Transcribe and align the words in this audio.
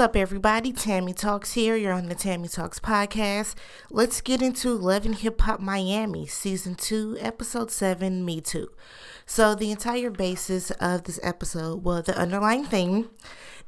up, 0.00 0.16
everybody? 0.16 0.72
Tammy 0.72 1.12
Talks 1.12 1.52
here. 1.52 1.76
You're 1.76 1.92
on 1.92 2.08
the 2.08 2.14
Tammy 2.14 2.48
Talks 2.48 2.78
podcast. 2.78 3.54
Let's 3.90 4.22
get 4.22 4.40
into 4.40 4.70
Love 4.70 5.04
and 5.04 5.14
Hip 5.14 5.42
Hop 5.42 5.60
Miami, 5.60 6.26
Season 6.26 6.74
2, 6.74 7.18
Episode 7.20 7.70
7, 7.70 8.24
Me 8.24 8.40
Too. 8.40 8.70
So, 9.26 9.54
the 9.54 9.70
entire 9.70 10.08
basis 10.08 10.70
of 10.70 11.04
this 11.04 11.20
episode, 11.22 11.84
well, 11.84 12.00
the 12.00 12.18
underlying 12.18 12.64
theme 12.64 13.10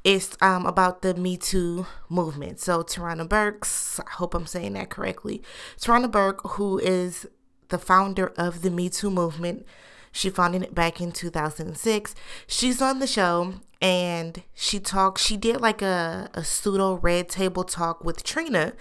is 0.05 0.35
um, 0.41 0.65
about 0.65 1.03
the 1.03 1.13
Me 1.13 1.37
Too 1.37 1.87
movement. 2.09 2.61
So, 2.61 2.83
Tarana 2.83 3.29
Burks, 3.29 4.01
I 4.01 4.13
hope 4.13 4.35
I'm 4.35 4.47
saying 4.47 4.73
that 4.73 4.89
correctly. 4.89 5.43
Tarana 5.79 6.11
Burke, 6.11 6.41
who 6.53 6.79
is 6.79 7.27
the 7.69 7.79
founder 7.79 8.33
of 8.39 8.63
the 8.63 8.71
Me 8.71 8.89
Too 8.89 9.11
movement, 9.11 9.67
she 10.13 10.31
founded 10.31 10.63
it 10.63 10.75
back 10.75 11.01
in 11.01 11.11
2006. 11.11 12.15
She's 12.47 12.81
on 12.83 12.99
the 12.99 13.07
show 13.07 13.55
and 13.81 14.43
she 14.55 14.79
talked, 14.79 15.19
she 15.19 15.37
did 15.37 15.61
like 15.61 15.83
a, 15.83 16.31
a 16.35 16.45
pseudo 16.45 16.95
red 16.95 17.29
table 17.29 17.65
talk 17.65 18.05
with 18.05 18.23
Trina 18.23 18.75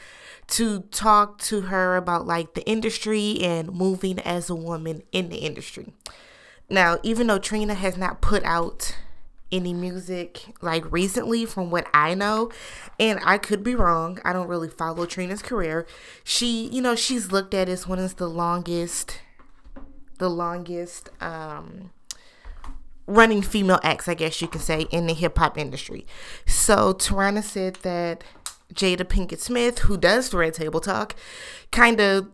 to 0.47 0.81
talk 0.91 1.39
to 1.39 1.61
her 1.61 1.95
about 1.95 2.27
like 2.27 2.53
the 2.53 2.67
industry 2.67 3.39
and 3.41 3.71
moving 3.71 4.19
as 4.19 4.49
a 4.49 4.55
woman 4.55 5.01
in 5.11 5.29
the 5.29 5.37
industry. 5.37 5.93
Now, 6.69 6.99
even 7.03 7.27
though 7.27 7.39
Trina 7.39 7.73
has 7.73 7.97
not 7.97 8.21
put 8.21 8.43
out 8.43 8.95
any 9.51 9.73
music 9.73 10.53
like 10.61 10.89
recently 10.91 11.45
from 11.45 11.69
what 11.71 11.85
I 11.93 12.13
know 12.13 12.51
and 12.99 13.19
I 13.23 13.37
could 13.37 13.63
be 13.63 13.75
wrong 13.75 14.17
I 14.23 14.31
don't 14.31 14.47
really 14.47 14.69
follow 14.69 15.05
Trina's 15.05 15.41
career 15.41 15.85
she 16.23 16.67
you 16.69 16.81
know 16.81 16.95
she's 16.95 17.31
looked 17.31 17.53
at 17.53 17.67
as 17.67 17.85
one 17.85 17.99
of 17.99 18.15
the 18.15 18.29
longest 18.29 19.19
the 20.21 20.29
longest 20.29 21.09
um, 21.19 21.89
running 23.07 23.41
female 23.41 23.79
acts, 23.83 24.07
I 24.07 24.13
guess 24.13 24.39
you 24.39 24.47
can 24.47 24.61
say, 24.61 24.81
in 24.91 25.07
the 25.07 25.13
hip 25.13 25.37
hop 25.37 25.57
industry. 25.57 26.05
So 26.45 26.93
Tarana 26.93 27.43
said 27.43 27.75
that 27.81 28.23
Jada 28.71 29.03
Pinkett 29.03 29.39
Smith, 29.39 29.79
who 29.79 29.97
does 29.97 30.29
the 30.29 30.37
Red 30.37 30.53
Table 30.53 30.79
Talk, 30.79 31.15
kind 31.71 31.99
of 31.99 32.27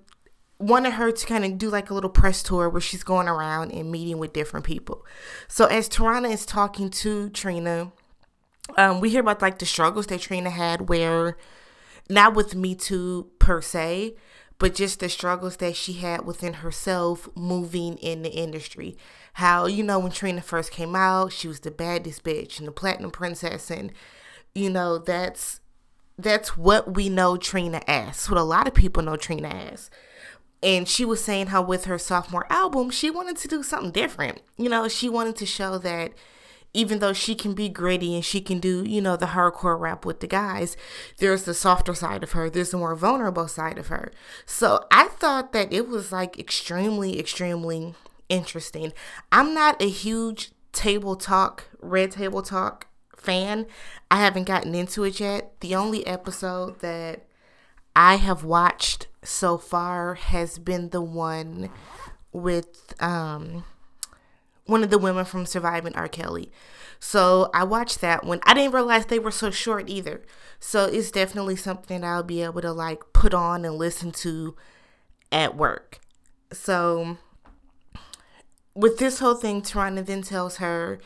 wanted 0.59 0.93
her 0.93 1.11
to 1.11 1.25
kind 1.25 1.45
of 1.45 1.57
do 1.57 1.69
like 1.69 1.89
a 1.89 1.93
little 1.93 2.09
press 2.09 2.43
tour 2.43 2.67
where 2.67 2.81
she's 2.81 3.03
going 3.03 3.29
around 3.29 3.71
and 3.71 3.89
meeting 3.89 4.17
with 4.17 4.33
different 4.33 4.65
people. 4.65 5.05
So 5.47 5.65
as 5.67 5.87
Tarana 5.87 6.29
is 6.29 6.45
talking 6.45 6.89
to 6.89 7.29
Trina, 7.29 7.93
um, 8.77 8.99
we 8.99 9.11
hear 9.11 9.21
about 9.21 9.41
like 9.41 9.59
the 9.59 9.65
struggles 9.65 10.07
that 10.07 10.19
Trina 10.19 10.49
had 10.49 10.89
where 10.89 11.37
not 12.09 12.35
with 12.35 12.53
Me 12.53 12.75
Too 12.75 13.29
per 13.39 13.61
se, 13.61 14.15
but 14.59 14.75
just 14.75 14.99
the 14.99 15.09
struggles 15.09 15.57
that 15.57 15.75
she 15.75 15.93
had 15.93 16.25
within 16.25 16.53
herself 16.53 17.29
moving 17.35 17.97
in 17.97 18.23
the 18.23 18.31
industry. 18.31 18.97
How, 19.33 19.67
you 19.67 19.83
know, 19.83 19.99
when 19.99 20.11
Trina 20.11 20.41
first 20.41 20.71
came 20.71 20.95
out, 20.95 21.31
she 21.31 21.47
was 21.47 21.59
the 21.59 21.71
baddest 21.71 22.23
bitch 22.23 22.57
and 22.59 22.67
the 22.67 22.71
platinum 22.71 23.11
princess 23.11 23.69
and 23.69 23.91
you 24.57 24.69
know, 24.71 24.97
that's 24.97 25.59
that's 26.17 26.57
what 26.57 26.95
we 26.95 27.09
know 27.09 27.37
Trina 27.37 27.81
as. 27.87 28.27
What 28.29 28.39
a 28.39 28.43
lot 28.43 28.67
of 28.67 28.73
people 28.73 29.03
know 29.03 29.15
Trina 29.15 29.49
as. 29.49 29.91
And 30.63 30.87
she 30.87 31.05
was 31.05 31.23
saying 31.23 31.47
how 31.47 31.61
with 31.61 31.85
her 31.85 31.99
sophomore 31.99 32.51
album, 32.51 32.89
she 32.89 33.11
wanted 33.11 33.37
to 33.37 33.47
do 33.47 33.61
something 33.61 33.91
different. 33.91 34.41
You 34.57 34.69
know, 34.69 34.87
she 34.87 35.07
wanted 35.09 35.35
to 35.35 35.45
show 35.45 35.77
that 35.77 36.13
even 36.77 36.99
though 36.99 37.11
she 37.11 37.33
can 37.33 37.55
be 37.55 37.69
gritty 37.69 38.13
and 38.13 38.23
she 38.23 38.39
can 38.39 38.59
do, 38.59 38.83
you 38.83 39.01
know, 39.01 39.17
the 39.17 39.25
hardcore 39.27 39.79
rap 39.79 40.05
with 40.05 40.19
the 40.19 40.27
guys, 40.27 40.77
there's 41.17 41.43
the 41.43 41.53
softer 41.55 41.95
side 41.95 42.21
of 42.21 42.33
her, 42.33 42.51
there's 42.51 42.69
the 42.69 42.77
more 42.77 42.95
vulnerable 42.95 43.47
side 43.47 43.79
of 43.79 43.87
her. 43.87 44.11
So 44.45 44.85
I 44.91 45.07
thought 45.07 45.53
that 45.53 45.73
it 45.73 45.87
was 45.87 46.11
like 46.11 46.37
extremely, 46.37 47.19
extremely 47.19 47.95
interesting. 48.29 48.93
I'm 49.31 49.55
not 49.55 49.81
a 49.81 49.89
huge 49.89 50.51
table 50.71 51.15
talk, 51.15 51.65
red 51.81 52.11
table 52.11 52.43
talk 52.43 52.85
fan. 53.15 53.65
I 54.11 54.17
haven't 54.17 54.43
gotten 54.43 54.75
into 54.75 55.03
it 55.03 55.19
yet. 55.19 55.59
The 55.61 55.73
only 55.73 56.05
episode 56.05 56.81
that 56.81 57.25
I 57.95 58.17
have 58.17 58.43
watched 58.43 59.07
so 59.23 59.57
far 59.57 60.13
has 60.13 60.59
been 60.59 60.89
the 60.89 61.01
one 61.01 61.71
with 62.31 62.93
um 63.01 63.63
one 64.67 64.83
of 64.83 64.89
the 64.89 64.97
women 64.97 65.25
from 65.25 65.45
Surviving 65.45 65.95
R. 65.95 66.07
Kelly. 66.07 66.51
So 66.99 67.49
I 67.53 67.63
watched 67.63 68.01
that 68.01 68.23
one. 68.23 68.39
I 68.43 68.53
didn't 68.53 68.73
realize 68.73 69.05
they 69.05 69.19
were 69.19 69.31
so 69.31 69.51
short 69.51 69.89
either. 69.89 70.23
So 70.59 70.85
it's 70.85 71.11
definitely 71.11 71.55
something 71.55 72.03
I'll 72.03 72.23
be 72.23 72.41
able 72.41 72.61
to 72.61 72.71
like 72.71 73.01
put 73.13 73.33
on 73.33 73.65
and 73.65 73.75
listen 73.75 74.11
to 74.13 74.55
at 75.31 75.55
work. 75.55 75.99
So 76.51 77.17
with 78.73 78.97
this 78.97 79.19
whole 79.19 79.35
thing, 79.35 79.61
Tarana 79.61 80.05
then 80.05 80.21
tells 80.21 80.57
her 80.57 80.99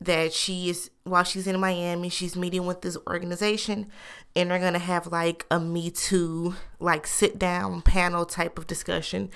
that 0.00 0.32
she 0.32 0.68
is 0.68 0.90
while 1.04 1.24
she's 1.24 1.46
in 1.46 1.58
Miami, 1.60 2.08
she's 2.08 2.36
meeting 2.36 2.66
with 2.66 2.82
this 2.82 2.96
organization 3.06 3.86
and 4.34 4.50
they're 4.50 4.58
gonna 4.58 4.78
have 4.78 5.06
like 5.06 5.46
a 5.50 5.60
Me 5.60 5.90
Too 5.90 6.54
like 6.80 7.06
sit 7.06 7.38
down 7.38 7.82
panel 7.82 8.24
type 8.24 8.58
of 8.58 8.66
discussion 8.66 9.30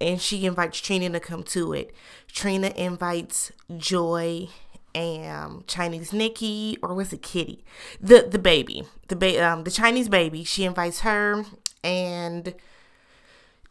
and 0.00 0.20
she 0.20 0.44
invites 0.46 0.80
Trina 0.80 1.10
to 1.10 1.20
come 1.20 1.42
to 1.44 1.72
it. 1.72 1.94
Trina 2.28 2.72
invites 2.76 3.52
Joy 3.76 4.48
and 4.94 5.66
Chinese 5.66 6.12
Nikki, 6.12 6.78
or 6.82 6.94
was 6.94 7.12
it 7.12 7.22
Kitty? 7.22 7.64
The 8.00 8.26
the 8.30 8.38
baby, 8.38 8.84
the 9.08 9.16
ba- 9.16 9.44
um 9.46 9.64
the 9.64 9.70
Chinese 9.70 10.08
baby. 10.08 10.44
She 10.44 10.64
invites 10.64 11.00
her 11.00 11.44
and 11.84 12.54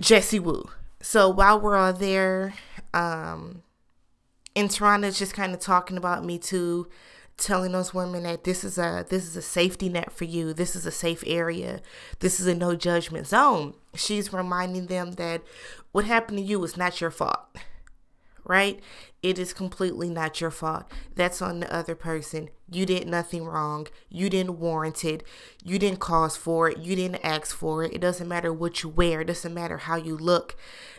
Jessie 0.01 0.39
Woo. 0.39 0.69
So 1.01 1.29
while 1.29 1.59
we're 1.59 1.75
all 1.75 1.93
there, 1.93 2.53
um, 2.93 3.61
and 4.55 4.69
Tarana's 4.69 5.19
just 5.19 5.33
kind 5.33 5.53
of 5.53 5.59
talking 5.59 5.97
about 5.97 6.25
Me 6.25 6.37
Too 6.37 6.87
telling 7.37 7.73
those 7.73 7.93
women 7.93 8.23
that 8.23 8.43
this 8.43 8.63
is 8.63 8.77
a 8.77 9.05
this 9.09 9.25
is 9.25 9.35
a 9.35 9.41
safety 9.41 9.89
net 9.89 10.11
for 10.11 10.25
you. 10.25 10.53
This 10.53 10.75
is 10.75 10.85
a 10.85 10.91
safe 10.91 11.23
area. 11.27 11.81
This 12.19 12.39
is 12.39 12.47
a 12.47 12.55
no 12.55 12.75
judgment 12.75 13.27
zone. 13.27 13.73
She's 13.93 14.31
reminding 14.31 14.87
them 14.87 15.13
that 15.13 15.41
what 15.91 16.05
happened 16.05 16.37
to 16.37 16.43
you 16.43 16.63
is 16.63 16.77
not 16.77 17.01
your 17.01 17.11
fault 17.11 17.39
right 18.45 18.79
it 19.25 19.39
is 19.39 19.53
completely 19.53 20.07
not 20.07 20.39
your 20.39 20.51
fault 20.51 20.83
that's 21.15 21.41
on 21.41 21.59
the 21.59 21.75
other 21.75 21.95
person 21.95 22.47
you 22.71 22.85
did 22.85 23.07
nothing 23.07 23.43
wrong 23.43 23.87
you 24.07 24.29
didn't 24.29 24.59
warrant 24.59 25.03
it 25.03 25.23
you 25.63 25.79
didn't 25.79 25.99
cause 25.99 26.37
for 26.37 26.69
it 26.69 26.77
you 26.77 26.95
didn't 26.95 27.25
ask 27.25 27.55
for 27.55 27.83
it 27.83 27.91
it 27.91 28.01
doesn't 28.01 28.27
matter 28.27 28.53
what 28.53 28.83
you 28.83 28.89
wear 28.89 29.21
it 29.21 29.25
doesn't 29.25 29.53
matter 29.53 29.79
how 29.79 29.95
you 29.95 30.15
look 30.15 30.55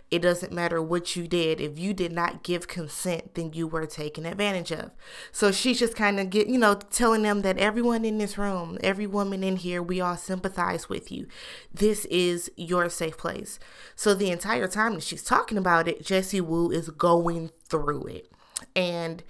it 0.09 0.21
doesn't 0.21 0.53
matter 0.53 0.81
what 0.81 1.17
you 1.17 1.27
did. 1.27 1.61
If 1.61 1.79
you 1.81 1.93
did 1.93 2.13
not 2.13 2.45
give 2.45 2.69
consent, 2.69 3.35
then 3.35 3.53
you 3.53 3.67
were 3.67 3.87
taken 3.87 4.25
advantage 4.25 4.71
of. 4.71 4.93
So 5.33 5.51
she's 5.51 5.81
just 5.81 5.97
kind 5.97 6.21
of 6.21 6.31
get, 6.31 6.47
you 6.47 6.59
know, 6.59 6.75
telling 6.75 7.23
them 7.23 7.43
that 7.43 7.59
everyone 7.59 8.05
in 8.05 8.19
this 8.19 8.39
room, 8.39 8.79
every 8.85 9.09
woman 9.09 9.43
in 9.43 9.57
here, 9.57 9.83
we 9.83 10.01
all 10.01 10.17
sympathize 10.17 10.89
with 10.89 11.11
you. 11.11 11.27
This 11.75 12.05
is 12.05 12.51
your 12.57 12.89
safe 12.89 13.19
place. 13.19 13.59
So 13.97 14.15
the 14.15 14.31
entire 14.31 14.69
time 14.69 14.95
that 14.95 15.03
she's 15.03 15.25
talking 15.25 15.59
about 15.59 15.89
it, 15.89 16.05
Jessie 16.05 16.41
Woo 16.41 16.71
is 16.71 16.91
going 16.91 17.51
through 17.69 18.07
it. 18.07 18.33
And 18.75 19.23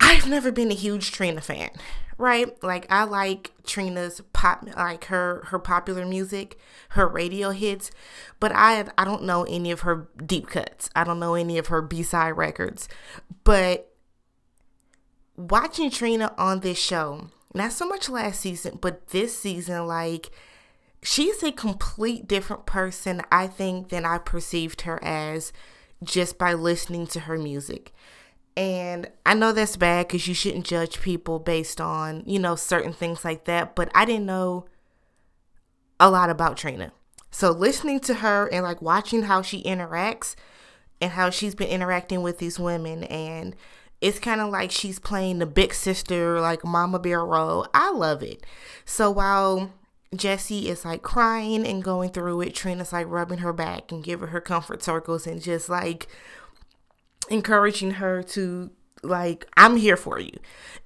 I've 0.00 0.28
never 0.28 0.52
been 0.52 0.70
a 0.70 0.74
huge 0.74 1.12
Trina 1.12 1.40
fan 1.40 1.70
right? 2.18 2.62
Like 2.62 2.86
I 2.90 3.04
like 3.04 3.52
Trina's 3.64 4.20
pop 4.32 4.68
like 4.76 5.04
her 5.06 5.44
her 5.46 5.58
popular 5.58 6.04
music, 6.04 6.58
her 6.90 7.08
radio 7.08 7.50
hits, 7.50 7.90
but 8.40 8.52
I 8.54 8.84
I 8.98 9.04
don't 9.04 9.22
know 9.22 9.44
any 9.44 9.70
of 9.70 9.80
her 9.80 10.08
deep 10.24 10.48
cuts. 10.48 10.90
I 10.94 11.04
don't 11.04 11.20
know 11.20 11.34
any 11.34 11.56
of 11.56 11.68
her 11.68 11.80
B-side 11.80 12.36
records. 12.36 12.88
But 13.44 13.94
watching 15.36 15.90
Trina 15.90 16.34
on 16.36 16.60
this 16.60 16.78
show, 16.78 17.28
not 17.54 17.72
so 17.72 17.88
much 17.88 18.08
last 18.08 18.40
season, 18.40 18.78
but 18.80 19.08
this 19.08 19.38
season 19.38 19.86
like 19.86 20.30
she's 21.02 21.42
a 21.44 21.52
complete 21.52 22.26
different 22.26 22.66
person 22.66 23.22
I 23.30 23.46
think 23.46 23.90
than 23.90 24.04
I 24.04 24.18
perceived 24.18 24.82
her 24.82 25.02
as 25.02 25.52
just 26.02 26.38
by 26.38 26.52
listening 26.54 27.06
to 27.08 27.20
her 27.20 27.38
music. 27.38 27.92
And 28.56 29.08
I 29.24 29.34
know 29.34 29.52
that's 29.52 29.76
bad 29.76 30.08
because 30.08 30.26
you 30.26 30.34
shouldn't 30.34 30.66
judge 30.66 31.00
people 31.00 31.38
based 31.38 31.80
on, 31.80 32.24
you 32.26 32.38
know, 32.38 32.56
certain 32.56 32.92
things 32.92 33.24
like 33.24 33.44
that. 33.44 33.76
But 33.76 33.90
I 33.94 34.04
didn't 34.04 34.26
know 34.26 34.66
a 36.00 36.10
lot 36.10 36.30
about 36.30 36.56
Trina. 36.56 36.92
So 37.30 37.50
listening 37.50 38.00
to 38.00 38.14
her 38.14 38.46
and 38.46 38.64
like 38.64 38.82
watching 38.82 39.22
how 39.22 39.42
she 39.42 39.62
interacts 39.62 40.34
and 41.00 41.12
how 41.12 41.30
she's 41.30 41.54
been 41.54 41.68
interacting 41.68 42.22
with 42.22 42.38
these 42.38 42.58
women 42.58 43.04
and 43.04 43.54
it's 44.00 44.18
kind 44.18 44.40
of 44.40 44.50
like 44.50 44.70
she's 44.70 44.98
playing 44.98 45.38
the 45.38 45.46
big 45.46 45.74
sister 45.74 46.40
like 46.40 46.64
mama 46.64 46.98
bear 46.98 47.24
role. 47.24 47.66
I 47.74 47.90
love 47.90 48.22
it. 48.22 48.44
So 48.84 49.10
while 49.10 49.72
Jessie 50.14 50.68
is 50.68 50.84
like 50.84 51.02
crying 51.02 51.66
and 51.66 51.82
going 51.82 52.10
through 52.10 52.40
it, 52.40 52.54
Trina's 52.54 52.92
like 52.92 53.06
rubbing 53.08 53.38
her 53.38 53.52
back 53.52 53.92
and 53.92 54.02
giving 54.02 54.28
her 54.28 54.40
comfort 54.40 54.82
circles 54.82 55.26
and 55.26 55.42
just 55.42 55.68
like 55.68 56.06
encouraging 57.30 57.92
her 57.92 58.22
to 58.22 58.70
like 59.02 59.46
i'm 59.56 59.76
here 59.76 59.96
for 59.96 60.18
you. 60.18 60.38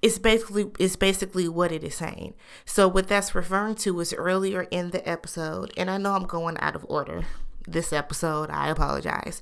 It's 0.02 0.18
basically 0.18 0.70
it's 0.78 0.96
basically 0.96 1.48
what 1.48 1.72
it 1.72 1.84
is 1.84 1.94
saying. 1.94 2.34
So 2.64 2.88
what 2.88 3.08
that's 3.08 3.34
referring 3.34 3.76
to 3.76 4.00
is 4.00 4.12
earlier 4.12 4.62
in 4.70 4.90
the 4.90 5.08
episode 5.08 5.72
and 5.76 5.90
i 5.90 5.96
know 5.96 6.14
i'm 6.14 6.26
going 6.26 6.58
out 6.58 6.74
of 6.74 6.84
order 6.88 7.22
this 7.66 7.92
episode 7.92 8.50
i 8.50 8.68
apologize 8.68 9.40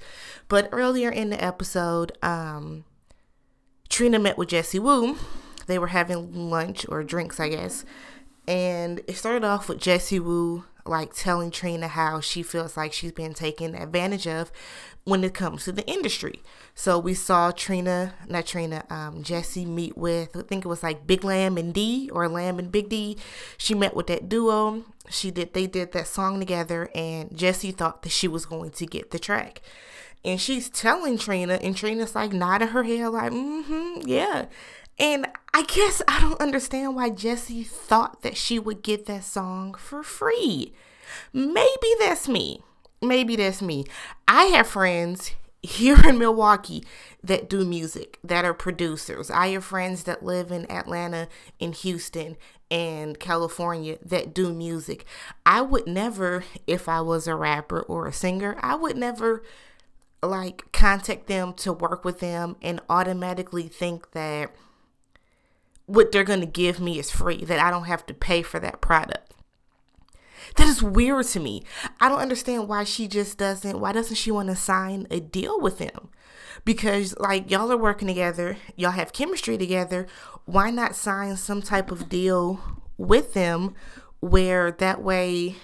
but 0.49 0.69
earlier 0.73 1.09
in 1.09 1.31
the 1.31 1.43
episode 1.43 2.12
um 2.23 2.85
trina 3.88 4.19
met 4.19 4.37
with 4.37 4.50
Jessie 4.50 4.79
Woo 4.79 5.17
they 5.71 5.79
were 5.79 5.87
having 5.87 6.50
lunch 6.50 6.85
or 6.88 7.05
drinks, 7.05 7.38
I 7.38 7.49
guess. 7.49 7.85
And 8.50 9.00
it 9.06 9.17
started 9.17 9.44
off 9.44 9.69
with 9.69 9.79
Jessie 9.79 10.19
Woo 10.19 10.64
like 10.85 11.14
telling 11.14 11.52
Trina 11.52 11.87
how 11.87 12.19
she 12.20 12.43
feels 12.43 12.76
like 12.76 12.93
she's 12.93 13.12
been 13.12 13.32
taken 13.32 13.76
advantage 13.76 14.26
of 14.26 14.50
when 15.05 15.23
it 15.23 15.35
comes 15.35 15.64
to 15.64 15.73
the 15.73 15.87
industry. 15.87 16.43
So 16.75 16.99
we 16.99 17.14
saw 17.14 17.52
Trina, 17.52 18.14
not 18.29 18.47
Trina, 18.47 18.85
um, 18.91 19.23
Jessie 19.23 19.64
meet 19.64 19.97
with, 19.97 20.37
I 20.37 20.43
think 20.43 20.64
it 20.64 20.69
was 20.69 20.82
like 20.82 21.06
Big 21.06 21.23
Lamb 21.23 21.58
and 21.58 21.73
D 21.73 22.11
or 22.12 22.29
Lamb 22.29 22.58
and 22.58 22.73
Big 22.73 22.88
D. 22.88 23.17
She 23.56 23.73
met 23.73 23.94
with 23.94 24.08
that 24.08 24.29
duo. 24.29 24.85
She 25.08 25.31
did, 25.31 25.55
they 25.55 25.69
did 25.69 25.93
that 25.93 26.08
song 26.08 26.41
together, 26.41 26.91
and 26.93 27.37
Jessie 27.37 27.70
thought 27.70 28.03
that 28.03 28.11
she 28.11 28.26
was 28.26 28.46
going 28.46 28.70
to 28.70 28.87
get 28.87 29.12
the 29.12 29.20
track. 29.20 29.61
And 30.25 30.41
she's 30.41 30.69
telling 30.69 31.19
Trina, 31.19 31.55
and 31.55 31.76
Trina's 31.76 32.17
like 32.17 32.32
nodding 32.32 32.69
her 32.69 32.82
head, 32.82 33.08
like, 33.11 33.31
mm 33.31 33.64
hmm, 33.64 34.00
yeah. 34.06 34.46
And 35.00 35.26
I 35.55 35.62
guess 35.62 36.02
I 36.06 36.20
don't 36.20 36.41
understand 36.41 36.94
why 36.94 37.08
Jessie 37.08 37.64
thought 37.64 38.20
that 38.20 38.37
she 38.37 38.58
would 38.58 38.82
get 38.82 39.06
that 39.06 39.25
song 39.25 39.75
for 39.75 40.02
free. 40.02 40.75
Maybe 41.32 41.94
that's 41.99 42.29
me. 42.29 42.62
Maybe 43.00 43.35
that's 43.35 43.62
me. 43.62 43.87
I 44.29 44.44
have 44.44 44.67
friends 44.67 45.32
here 45.62 45.99
in 46.06 46.19
Milwaukee 46.19 46.85
that 47.23 47.49
do 47.49 47.64
music, 47.64 48.19
that 48.23 48.44
are 48.44 48.52
producers. 48.52 49.31
I 49.31 49.49
have 49.49 49.64
friends 49.64 50.05
that 50.05 50.23
live 50.23 50.52
in 50.52 50.70
Atlanta, 50.70 51.29
in 51.58 51.73
Houston, 51.73 52.37
and 52.70 53.19
California 53.19 53.99
that 54.05 54.35
do 54.35 54.53
music. 54.53 55.06
I 55.46 55.62
would 55.62 55.87
never, 55.87 56.44
if 56.67 56.88
I 56.88 57.00
was 57.00 57.26
a 57.26 57.35
rapper 57.35 57.81
or 57.81 58.06
a 58.06 58.12
singer, 58.12 58.58
I 58.62 58.75
would 58.75 58.99
never 58.99 59.43
like 60.23 60.70
contact 60.73 61.26
them 61.26 61.55
to 61.55 61.73
work 61.73 62.05
with 62.05 62.20
them 62.20 62.56
and 62.61 62.81
automatically 62.91 63.67
think 63.67 64.12
that 64.12 64.55
what 65.91 66.13
they're 66.13 66.25
going 66.25 66.41
to 66.41 66.47
give 66.47 66.79
me 66.79 66.99
is 67.01 67.11
free, 67.11 67.45
that 67.45 67.59
I 67.59 67.71
don't 67.71 67.85
have 67.85 68.07
to 68.07 68.15
pay 68.15 68.43
for 68.43 68.61
that 68.61 68.81
product. 68.81 69.35
That 70.57 70.69
is 70.69 70.83
weird 70.83 71.27
to 71.27 71.41
me. 71.41 71.65
I 72.01 72.09
don't 72.09 72.21
understand 72.21 72.69
why 72.69 72.85
she 72.85 73.09
just 73.09 73.39
doesn't, 73.39 73.81
why 73.81 73.93
doesn't 73.93 74.17
she 74.17 74.31
want 74.31 74.49
to 74.49 74.57
sign 74.57 75.07
a 75.11 75.19
deal 75.19 75.61
with 75.61 75.81
him? 75.81 76.09
Because, 76.65 77.17
like, 77.19 77.51
y'all 77.51 77.73
are 77.73 77.77
working 77.77 78.07
together, 78.07 78.57
y'all 78.77 78.93
have 78.93 79.13
chemistry 79.13 79.59
together. 79.59 80.07
Why 80.45 80.71
not 80.71 80.95
sign 80.95 81.37
some 81.37 81.63
type 81.63 81.91
of 81.91 82.09
deal 82.09 82.61
with 82.97 83.35
them 83.35 83.75
where 84.21 84.71
that 84.71 85.03
way, 85.03 85.57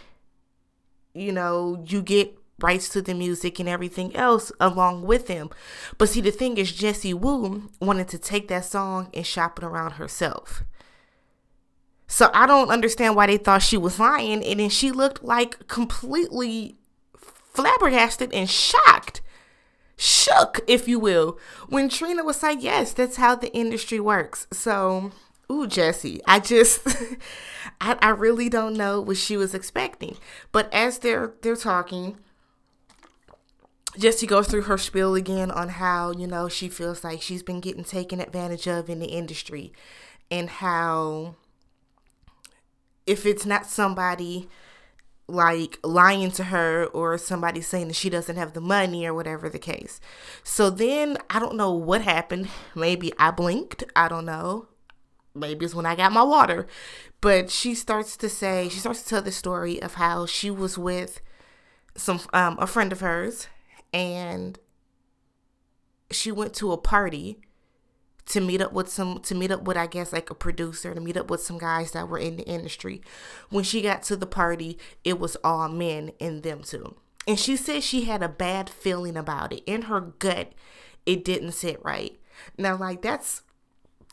you 1.15 1.33
know, 1.33 1.85
you 1.87 2.03
get 2.03 2.37
rights 2.61 2.89
to 2.91 3.03
the 3.03 3.15
music 3.15 3.59
and 3.59 3.69
everything 3.69 4.15
else 4.17 4.51
along 4.61 5.03
with 5.03 5.29
him. 5.29 5.51
But 5.99 6.09
see, 6.09 6.21
the 6.21 6.31
thing 6.31 6.57
is, 6.59 6.73
Jessie 6.73 7.15
Woo 7.15 7.71
wanted 7.81 8.09
to 8.09 8.19
take 8.19 8.49
that 8.49 8.65
song 8.65 9.11
and 9.13 9.27
shop 9.27 9.59
it 9.59 9.65
around 9.65 9.93
herself. 9.93 10.65
So 12.09 12.31
I 12.33 12.47
don't 12.47 12.71
understand 12.71 13.17
why 13.17 13.27
they 13.27 13.37
thought 13.37 13.63
she 13.63 13.77
was 13.77 13.99
lying. 13.99 14.45
And 14.45 14.61
then 14.61 14.71
she 14.71 14.91
looked 14.91 15.25
like 15.25 15.67
completely 15.69 16.77
flabbergasted 17.17 18.33
and 18.33 18.49
shocked. 18.49 19.23
Shook, 19.99 20.61
if 20.67 20.87
you 20.87 20.99
will, 20.99 21.39
when 21.69 21.89
Trina 21.89 22.23
was 22.23 22.43
like, 22.43 22.63
Yes, 22.63 22.93
that's 22.93 23.17
how 23.17 23.35
the 23.35 23.53
industry 23.55 23.99
works. 23.99 24.47
So, 24.53 25.11
ooh, 25.51 25.67
Jessie, 25.67 26.21
I 26.27 26.39
just. 26.39 26.87
I, 27.81 27.97
I 28.01 28.09
really 28.11 28.49
don't 28.49 28.75
know 28.75 29.01
what 29.01 29.17
she 29.17 29.37
was 29.37 29.55
expecting. 29.55 30.17
But 30.53 30.73
as 30.73 30.99
they're 30.99 31.33
they're 31.43 31.57
talking, 31.57 32.19
Jessie 33.99 34.27
goes 34.27 34.47
through 34.47 34.63
her 34.63 34.79
spiel 34.79 35.15
again 35.15 35.51
on 35.51 35.71
how, 35.71 36.13
you 36.13 36.27
know, 36.27 36.49
she 36.49 36.69
feels 36.69 37.03
like 37.03 37.23
she's 37.23 37.43
been 37.43 37.61
getting 37.61 37.85
taken 37.85 38.21
advantage 38.21 38.67
of 38.67 38.91
in 38.91 38.99
the 38.99 39.07
industry 39.07 39.73
and 40.31 40.51
how 40.51 41.35
if 43.07 43.25
it's 43.25 43.47
not 43.47 43.67
somebody 43.67 44.49
like 45.29 45.79
lying 45.83 46.31
to 46.31 46.45
her 46.45 46.87
or 46.87 47.19
somebody 47.19 47.61
saying 47.61 47.89
that 47.89 47.97
she 47.97 48.11
doesn't 48.11 48.37
have 48.37 48.53
the 48.53 48.61
money 48.61 49.07
or 49.07 49.15
whatever 49.15 49.49
the 49.49 49.59
case. 49.59 50.01
So 50.45 50.71
then 50.71 51.19
I 51.31 51.39
don't 51.39 51.57
know 51.57 51.73
what 51.73 52.03
happened. 52.03 52.49
Maybe 52.75 53.13
I 53.19 53.31
blinked. 53.31 53.83
I 53.97 54.09
don't 54.09 54.27
know. 54.27 54.67
Maybe 55.35 55.65
it's 55.65 55.75
when 55.75 55.87
I 55.87 55.97
got 55.97 56.13
my 56.13 56.23
water. 56.23 56.67
But 57.21 57.51
she 57.51 57.75
starts 57.75 58.17
to 58.19 58.29
say, 58.29 58.69
she 58.69 58.79
starts 58.79 59.03
to 59.03 59.09
tell 59.09 59.23
the 59.23 59.33
story 59.33 59.83
of 59.83 59.95
how 59.95 60.27
she 60.27 60.51
was 60.51 60.79
with 60.79 61.21
some 61.97 62.21
um, 62.33 62.57
a 62.61 62.67
friend 62.67 62.93
of 62.93 63.01
hers 63.01 63.49
and 63.97 64.59
she 66.11 66.31
went 66.31 66.53
to 66.53 66.71
a 66.71 66.77
party 66.77 67.41
to 68.27 68.41
meet 68.43 68.61
up 68.61 68.73
with 68.73 68.91
some 68.91 69.21
to 69.21 69.35
meet 69.35 69.51
up 69.51 69.63
with 69.63 69.79
I 69.79 69.87
guess 69.87 70.13
like 70.13 70.29
a 70.29 70.35
producer 70.35 70.95
to 70.95 71.01
meet 71.01 71.17
up 71.17 71.31
with 71.31 71.41
some 71.41 71.57
guys 71.57 71.93
that 71.93 72.09
were 72.09 72.19
in 72.19 72.37
the 72.37 72.45
industry. 72.45 73.01
When 73.49 73.65
she 73.65 73.81
got 73.81 74.03
to 74.05 74.17
the 74.17 74.27
party, 74.27 74.79
it 75.03 75.19
was 75.19 75.37
all 75.43 75.69
men 75.69 76.13
and 76.21 76.43
them 76.43 76.63
too. 76.63 76.97
And 77.27 77.41
she 77.41 77.57
said 77.57 77.83
she 77.83 78.05
had 78.05 78.23
a 78.23 78.29
bad 78.29 78.69
feeling 78.69 79.17
about 79.17 79.53
it. 79.53 79.63
In 79.65 79.83
her 79.83 80.01
gut, 80.01 80.53
it 81.07 81.25
didn't 81.25 81.53
sit 81.53 81.83
right. 81.83 82.21
Now 82.59 82.77
like 82.77 83.01
that's 83.01 83.43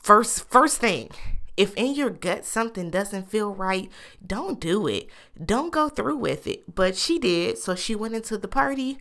first 0.01 0.49
first 0.49 0.77
thing. 0.77 1.09
If 1.57 1.75
in 1.75 1.93
your 1.93 2.09
gut 2.09 2.45
something 2.45 2.89
doesn't 2.89 3.29
feel 3.29 3.53
right, 3.53 3.91
don't 4.25 4.61
do 4.61 4.87
it. 4.87 5.09
Don't 5.43 5.73
go 5.73 5.89
through 5.89 6.17
with 6.17 6.47
it. 6.47 6.73
But 6.73 6.95
she 6.95 7.19
did. 7.19 7.57
So 7.57 7.75
she 7.75 7.95
went 7.95 8.15
into 8.15 8.37
the 8.37 8.47
party 8.47 8.97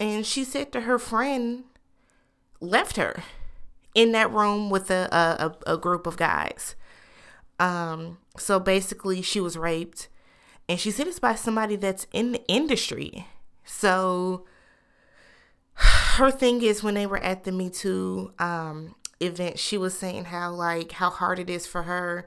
and 0.00 0.26
she 0.26 0.42
said 0.42 0.72
to 0.72 0.80
her 0.82 0.98
friend 0.98 1.64
left 2.60 2.96
her 2.96 3.22
in 3.94 4.12
that 4.12 4.32
room 4.32 4.70
with 4.70 4.90
a, 4.90 5.08
a, 5.66 5.74
a 5.74 5.76
group 5.76 6.06
of 6.06 6.16
guys. 6.16 6.74
Um, 7.58 8.18
so 8.38 8.58
basically, 8.58 9.20
she 9.20 9.40
was 9.40 9.58
raped, 9.58 10.08
and 10.68 10.80
she 10.80 10.90
said 10.90 11.06
it's 11.06 11.18
by 11.18 11.34
somebody 11.34 11.76
that's 11.76 12.06
in 12.12 12.32
the 12.32 12.42
industry. 12.48 13.26
So 13.64 14.46
her 15.74 16.30
thing 16.30 16.62
is 16.62 16.82
when 16.82 16.94
they 16.94 17.06
were 17.06 17.22
at 17.22 17.44
the 17.44 17.52
Me 17.52 17.68
Too 17.68 18.32
um, 18.38 18.94
event, 19.20 19.58
she 19.58 19.76
was 19.76 19.96
saying 19.96 20.26
how 20.26 20.50
like 20.52 20.92
how 20.92 21.10
hard 21.10 21.38
it 21.38 21.50
is 21.50 21.66
for 21.66 21.82
her 21.82 22.26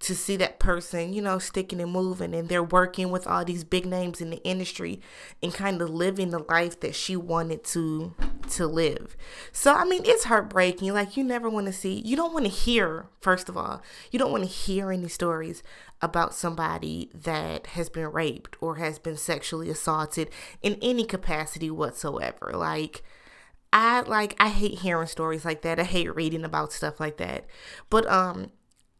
to 0.00 0.14
see 0.14 0.36
that 0.36 0.58
person, 0.58 1.12
you 1.12 1.20
know, 1.20 1.38
sticking 1.38 1.80
and 1.80 1.90
moving 1.90 2.34
and 2.34 2.48
they're 2.48 2.62
working 2.62 3.10
with 3.10 3.26
all 3.26 3.44
these 3.44 3.64
big 3.64 3.84
names 3.84 4.20
in 4.20 4.30
the 4.30 4.42
industry 4.44 5.00
and 5.42 5.52
kind 5.52 5.82
of 5.82 5.90
living 5.90 6.30
the 6.30 6.38
life 6.38 6.78
that 6.80 6.94
she 6.94 7.16
wanted 7.16 7.64
to 7.64 8.14
to 8.50 8.66
live. 8.66 9.16
So 9.52 9.74
I 9.74 9.84
mean, 9.84 10.02
it's 10.04 10.24
heartbreaking. 10.24 10.92
Like 10.92 11.16
you 11.16 11.24
never 11.24 11.50
want 11.50 11.66
to 11.66 11.72
see, 11.72 12.00
you 12.04 12.16
don't 12.16 12.32
want 12.32 12.46
to 12.46 12.50
hear, 12.50 13.06
first 13.20 13.48
of 13.48 13.56
all, 13.56 13.82
you 14.10 14.18
don't 14.18 14.32
want 14.32 14.44
to 14.44 14.50
hear 14.50 14.92
any 14.92 15.08
stories 15.08 15.62
about 16.00 16.34
somebody 16.34 17.10
that 17.12 17.68
has 17.68 17.88
been 17.88 18.10
raped 18.12 18.56
or 18.60 18.76
has 18.76 18.98
been 18.98 19.16
sexually 19.16 19.68
assaulted 19.68 20.30
in 20.62 20.78
any 20.80 21.04
capacity 21.04 21.70
whatsoever. 21.70 22.52
Like 22.54 23.02
I 23.72 24.00
like 24.02 24.34
I 24.38 24.48
hate 24.48 24.78
hearing 24.78 25.08
stories 25.08 25.44
like 25.44 25.62
that. 25.62 25.78
I 25.80 25.84
hate 25.84 26.14
reading 26.14 26.44
about 26.44 26.72
stuff 26.72 27.00
like 27.00 27.16
that. 27.18 27.46
But 27.90 28.08
um 28.08 28.52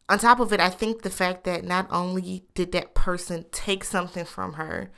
on 0.09 0.17
top 0.17 0.39
of 0.39 0.51
it, 0.51 0.59
I 0.59 0.69
think 0.69 1.03
the 1.03 1.09
fact 1.09 1.43
that 1.43 1.63
not 1.63 1.87
only 1.91 2.43
did 2.55 2.71
that 2.71 2.95
person 2.95 3.45
take 3.51 3.83
something 3.83 4.25
from 4.25 4.53
her, 4.53 4.91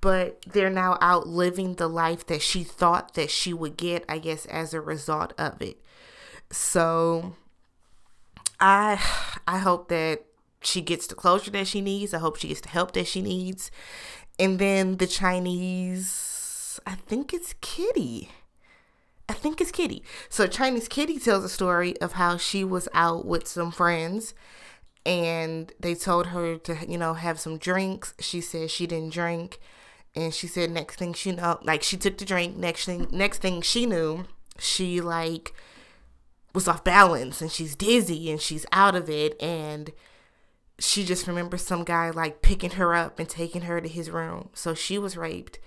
but 0.00 0.40
they're 0.46 0.70
now 0.70 0.96
out 1.00 1.26
living 1.26 1.74
the 1.74 1.88
life 1.88 2.24
that 2.26 2.40
she 2.42 2.62
thought 2.62 3.14
that 3.14 3.30
she 3.30 3.52
would 3.52 3.76
get, 3.76 4.04
I 4.08 4.18
guess, 4.18 4.46
as 4.46 4.72
a 4.72 4.80
result 4.80 5.32
of 5.36 5.60
it. 5.60 5.82
So 6.52 7.34
I 8.60 9.02
I 9.48 9.58
hope 9.58 9.88
that 9.88 10.24
she 10.62 10.80
gets 10.80 11.08
the 11.08 11.16
closure 11.16 11.50
that 11.50 11.66
she 11.66 11.80
needs. 11.80 12.14
I 12.14 12.18
hope 12.18 12.36
she 12.36 12.48
gets 12.48 12.60
the 12.60 12.68
help 12.68 12.92
that 12.92 13.08
she 13.08 13.22
needs. 13.22 13.70
And 14.38 14.58
then 14.58 14.98
the 14.98 15.06
Chinese, 15.08 16.78
I 16.86 16.94
think 16.94 17.34
it's 17.34 17.54
Kitty. 17.60 18.30
I 19.28 19.32
think 19.32 19.60
it's 19.60 19.72
Kitty. 19.72 20.02
So 20.28 20.46
Chinese 20.46 20.88
Kitty 20.88 21.18
tells 21.18 21.44
a 21.44 21.48
story 21.48 21.98
of 22.00 22.12
how 22.12 22.36
she 22.36 22.64
was 22.64 22.88
out 22.94 23.24
with 23.26 23.46
some 23.48 23.72
friends 23.72 24.34
and 25.04 25.72
they 25.78 25.94
told 25.94 26.28
her 26.28 26.58
to, 26.58 26.78
you 26.88 26.98
know, 26.98 27.14
have 27.14 27.38
some 27.38 27.58
drinks. 27.58 28.14
She 28.18 28.40
said 28.40 28.70
she 28.70 28.86
didn't 28.86 29.12
drink. 29.12 29.60
And 30.14 30.32
she 30.32 30.46
said 30.46 30.70
next 30.70 30.96
thing 30.96 31.12
she 31.12 31.32
know 31.32 31.58
like 31.62 31.82
she 31.82 31.96
took 31.98 32.16
the 32.16 32.24
drink, 32.24 32.56
next 32.56 32.86
thing 32.86 33.06
next 33.10 33.42
thing 33.42 33.60
she 33.60 33.84
knew, 33.84 34.24
she 34.58 35.00
like 35.00 35.52
was 36.54 36.66
off 36.66 36.82
balance 36.82 37.42
and 37.42 37.52
she's 37.52 37.76
dizzy 37.76 38.30
and 38.30 38.40
she's 38.40 38.64
out 38.72 38.96
of 38.96 39.10
it 39.10 39.40
and 39.42 39.92
she 40.78 41.04
just 41.04 41.26
remembers 41.26 41.62
some 41.62 41.84
guy 41.84 42.10
like 42.10 42.42
picking 42.42 42.72
her 42.72 42.94
up 42.94 43.18
and 43.18 43.28
taking 43.28 43.62
her 43.62 43.80
to 43.80 43.88
his 43.88 44.10
room. 44.10 44.50
So 44.54 44.74
she 44.74 44.98
was 44.98 45.16
raped. 45.16 45.58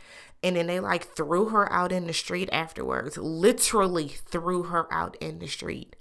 And 0.43 0.55
then 0.55 0.67
they 0.67 0.79
like 0.79 1.03
threw 1.03 1.45
her 1.49 1.71
out 1.71 1.91
in 1.91 2.07
the 2.07 2.13
street 2.13 2.49
afterwards. 2.51 3.17
Literally 3.17 4.07
threw 4.07 4.63
her 4.63 4.91
out 4.93 5.17
in 5.19 5.39
the 5.39 5.47
street. 5.47 5.95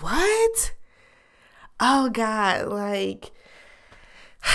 What? 0.00 0.74
Oh 1.80 2.10
god. 2.10 2.66
Like 2.66 3.32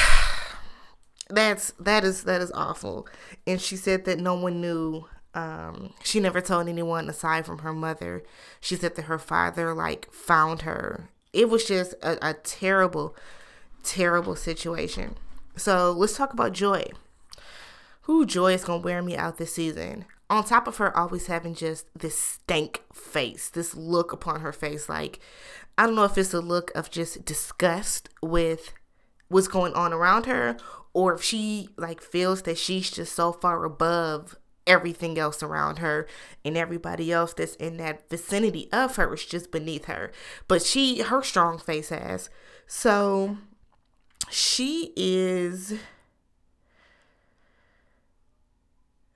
that's 1.29 1.71
that 1.79 2.03
is 2.03 2.23
that 2.23 2.41
is 2.41 2.51
awful. 2.53 3.07
And 3.47 3.59
she 3.59 3.75
said 3.75 4.05
that 4.05 4.19
no 4.19 4.35
one 4.35 4.61
knew 4.61 5.05
um 5.33 5.93
she 6.03 6.19
never 6.19 6.41
told 6.41 6.67
anyone 6.67 7.09
aside 7.09 7.45
from 7.45 7.59
her 7.59 7.73
mother. 7.73 8.23
She 8.61 8.75
said 8.75 8.95
that 8.95 9.03
her 9.03 9.19
father 9.19 9.73
like 9.73 10.11
found 10.13 10.61
her. 10.61 11.09
It 11.33 11.49
was 11.49 11.65
just 11.65 11.93
a, 12.01 12.29
a 12.29 12.33
terrible, 12.33 13.15
terrible 13.83 14.35
situation. 14.35 15.17
So 15.55 15.91
let's 15.91 16.15
talk 16.15 16.33
about 16.33 16.53
Joy. 16.53 16.85
Who 18.03 18.25
Joy 18.25 18.53
is 18.53 18.63
gonna 18.63 18.81
wear 18.81 19.01
me 19.01 19.15
out 19.15 19.37
this 19.37 19.53
season. 19.53 20.05
On 20.29 20.43
top 20.43 20.67
of 20.67 20.77
her 20.77 20.95
always 20.95 21.27
having 21.27 21.55
just 21.55 21.87
this 21.97 22.17
stank 22.17 22.83
face, 22.93 23.49
this 23.49 23.75
look 23.75 24.13
upon 24.13 24.41
her 24.41 24.51
face, 24.51 24.87
like 24.87 25.19
I 25.77 25.85
don't 25.85 25.95
know 25.95 26.03
if 26.03 26.17
it's 26.17 26.33
a 26.33 26.41
look 26.41 26.71
of 26.75 26.91
just 26.91 27.25
disgust 27.25 28.09
with 28.21 28.73
what's 29.27 29.47
going 29.47 29.73
on 29.73 29.93
around 29.93 30.25
her, 30.25 30.57
or 30.93 31.13
if 31.13 31.23
she 31.23 31.69
like 31.77 32.01
feels 32.01 32.43
that 32.43 32.57
she's 32.57 32.91
just 32.91 33.13
so 33.13 33.31
far 33.31 33.63
above 33.63 34.35
everything 34.67 35.17
else 35.17 35.41
around 35.41 35.79
her 35.79 36.07
and 36.45 36.55
everybody 36.55 37.11
else 37.11 37.33
that's 37.33 37.55
in 37.55 37.77
that 37.77 38.07
vicinity 38.09 38.69
of 38.71 38.97
her 38.97 39.11
is 39.15 39.25
just 39.25 39.51
beneath 39.51 39.85
her 39.85 40.11
but 40.47 40.61
she 40.61 41.01
her 41.01 41.23
strong 41.23 41.57
face 41.57 41.89
has 41.89 42.29
so 42.67 43.35
she 44.29 44.93
is 44.95 45.75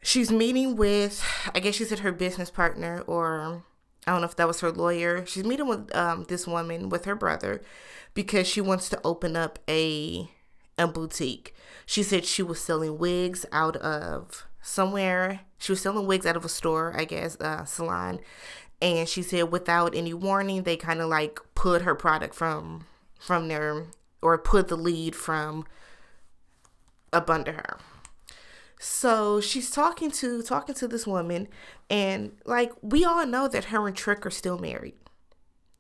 she's 0.02 0.32
meeting 0.32 0.76
with 0.76 1.24
i 1.54 1.60
guess 1.60 1.76
she 1.76 1.86
said 1.86 2.00
her 2.00 2.12
business 2.12 2.50
partner 2.50 3.02
or 3.08 3.64
i 4.06 4.12
don't 4.12 4.22
know 4.22 4.28
if 4.28 4.36
that 4.36 4.48
was 4.48 4.60
her 4.62 4.72
lawyer 4.72 5.26
she's 5.26 5.46
meeting 5.46 5.68
with 5.68 5.94
um, 5.96 6.26
this 6.28 6.48
woman 6.48 6.90
with 6.90 7.06
her 7.06 7.16
brother 7.16 7.62
because 8.14 8.48
she 8.48 8.62
wants 8.62 8.90
to 8.90 9.00
open 9.04 9.36
up 9.36 9.60
a 9.70 10.30
a 10.78 10.88
boutique 10.88 11.54
she 11.86 12.04
said 12.04 12.26
she 12.26 12.44
was 12.44 12.60
selling 12.60 12.98
wigs 12.98 13.46
out 13.52 13.76
of 13.78 14.46
somewhere. 14.64 15.42
She 15.60 15.72
was 15.72 15.82
selling 15.82 16.08
wigs 16.08 16.26
out 16.26 16.36
of 16.36 16.46
a 16.46 16.50
store, 16.50 16.94
I 16.98 17.06
guess, 17.06 17.40
uh, 17.40 17.66
salon. 17.66 18.20
And 18.82 19.08
she 19.08 19.22
said 19.22 19.52
without 19.52 19.96
any 19.96 20.14
warning, 20.14 20.64
they 20.64 20.78
kind 20.78 21.00
of 21.00 21.10
like 21.10 21.40
put 21.54 21.84
her 21.84 21.96
product 21.96 22.34
from 22.34 22.86
from 23.20 23.48
there 23.48 23.86
or 24.24 24.38
put 24.38 24.70
the 24.70 24.78
lead 24.78 25.16
from 25.16 25.66
up 27.12 27.30
under 27.30 27.54
her. 27.54 27.78
So 28.80 29.40
she's 29.40 29.70
talking 29.70 30.12
to 30.12 30.42
talking 30.42 30.76
to 30.76 30.88
this 30.88 31.08
woman, 31.08 31.48
and 31.90 32.34
like 32.46 32.72
we 32.82 33.06
all 33.06 33.26
know 33.26 33.48
that 33.48 33.66
her 33.66 33.88
and 33.88 33.96
Trick 33.96 34.26
are 34.26 34.32
still 34.32 34.58
married. 34.58 34.96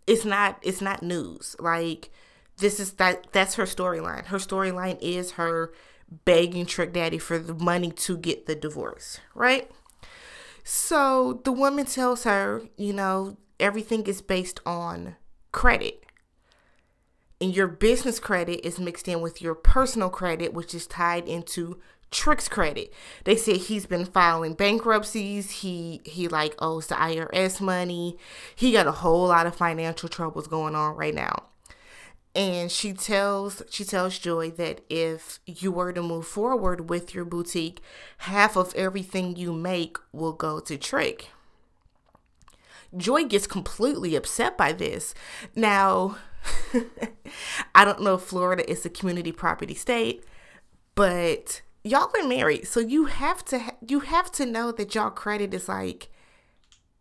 It's 0.07 0.25
not 0.25 0.59
it's 0.61 0.81
not 0.81 1.03
news. 1.03 1.55
Like 1.59 2.11
this 2.57 2.79
is 2.79 2.93
that 2.93 3.27
that's 3.33 3.55
her 3.55 3.63
storyline. 3.63 4.27
Her 4.27 4.37
storyline 4.37 4.97
is 5.01 5.31
her 5.31 5.73
begging 6.25 6.65
Trick 6.65 6.93
Daddy 6.93 7.17
for 7.17 7.39
the 7.39 7.53
money 7.53 7.91
to 7.91 8.17
get 8.17 8.45
the 8.45 8.55
divorce, 8.55 9.19
right? 9.33 9.69
So 10.63 11.41
the 11.43 11.51
woman 11.51 11.85
tells 11.85 12.23
her, 12.23 12.61
you 12.77 12.93
know, 12.93 13.37
everything 13.59 14.07
is 14.07 14.21
based 14.21 14.59
on 14.65 15.15
credit. 15.51 16.02
And 17.43 17.53
your 17.53 17.67
business 17.67 18.21
credit 18.21 18.65
is 18.65 18.79
mixed 18.79 19.09
in 19.09 19.19
with 19.19 19.41
your 19.41 19.53
personal 19.53 20.09
credit, 20.09 20.53
which 20.53 20.73
is 20.73 20.87
tied 20.87 21.27
into 21.27 21.77
Trick's 22.09 22.47
credit. 22.47 22.93
They 23.25 23.35
said 23.35 23.57
he's 23.57 23.85
been 23.85 24.05
filing 24.05 24.53
bankruptcies. 24.53 25.51
He 25.51 25.99
he 26.05 26.29
like 26.29 26.55
owes 26.59 26.87
the 26.87 26.95
IRS 26.95 27.59
money. 27.59 28.17
He 28.55 28.71
got 28.71 28.87
a 28.87 28.93
whole 28.93 29.27
lot 29.27 29.45
of 29.45 29.57
financial 29.57 30.07
troubles 30.07 30.47
going 30.47 30.73
on 30.73 30.95
right 30.95 31.13
now 31.13 31.49
and 32.33 32.71
she 32.71 32.93
tells 32.93 33.61
she 33.69 33.83
tells 33.83 34.17
joy 34.17 34.49
that 34.51 34.79
if 34.89 35.39
you 35.45 35.69
were 35.69 35.91
to 35.91 36.01
move 36.01 36.25
forward 36.25 36.89
with 36.89 37.13
your 37.13 37.25
boutique 37.25 37.81
half 38.19 38.55
of 38.55 38.73
everything 38.73 39.35
you 39.35 39.53
make 39.53 39.97
will 40.11 40.33
go 40.33 40.59
to 40.59 40.75
trick 40.75 41.29
joy 42.97 43.23
gets 43.23 43.45
completely 43.45 44.15
upset 44.15 44.57
by 44.57 44.71
this 44.71 45.13
now 45.55 46.17
i 47.75 47.85
don't 47.85 48.01
know 48.01 48.15
if 48.15 48.21
florida 48.21 48.69
is 48.69 48.85
a 48.85 48.89
community 48.89 49.31
property 49.31 49.73
state 49.73 50.23
but 50.95 51.61
y'all 51.83 52.11
are 52.19 52.27
married 52.27 52.67
so 52.67 52.79
you 52.79 53.05
have 53.05 53.43
to 53.43 53.61
you 53.87 54.01
have 54.01 54.31
to 54.31 54.45
know 54.45 54.71
that 54.71 54.93
y'all 54.95 55.09
credit 55.09 55.53
is 55.53 55.67
like 55.67 56.09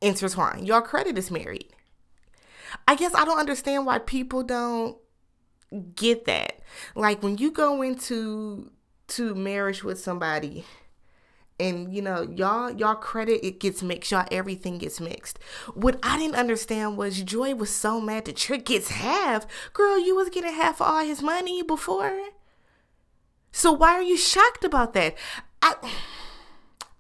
intertwined 0.00 0.66
y'all 0.66 0.80
credit 0.80 1.16
is 1.16 1.30
married 1.30 1.68
i 2.88 2.94
guess 2.94 3.14
i 3.14 3.24
don't 3.24 3.38
understand 3.38 3.86
why 3.86 3.98
people 3.98 4.42
don't 4.42 4.96
get 5.94 6.24
that. 6.26 6.60
Like 6.94 7.22
when 7.22 7.38
you 7.38 7.50
go 7.50 7.82
into 7.82 8.70
to 9.08 9.34
marriage 9.34 9.84
with 9.84 9.98
somebody 10.00 10.64
and 11.60 11.94
you 11.94 12.02
know 12.02 12.22
y'all 12.22 12.70
y'all 12.70 12.94
credit 12.94 13.46
it 13.46 13.60
gets 13.60 13.82
mixed. 13.82 14.10
Y'all 14.10 14.26
everything 14.30 14.78
gets 14.78 15.00
mixed. 15.00 15.38
What 15.74 15.98
i 16.02 16.18
didn't 16.18 16.36
understand 16.36 16.96
was 16.96 17.22
joy 17.22 17.54
was 17.54 17.70
so 17.70 18.00
mad 18.00 18.24
that 18.24 18.36
trick 18.36 18.66
gets 18.66 18.88
half 18.88 19.46
girl 19.72 19.98
you 19.98 20.14
was 20.16 20.28
getting 20.30 20.52
half 20.52 20.80
of 20.80 20.88
all 20.88 21.04
his 21.04 21.22
money 21.22 21.62
before. 21.62 22.18
So 23.52 23.72
why 23.72 23.92
are 23.92 24.02
you 24.02 24.16
shocked 24.16 24.64
about 24.64 24.94
that? 24.94 25.16
I 25.60 25.74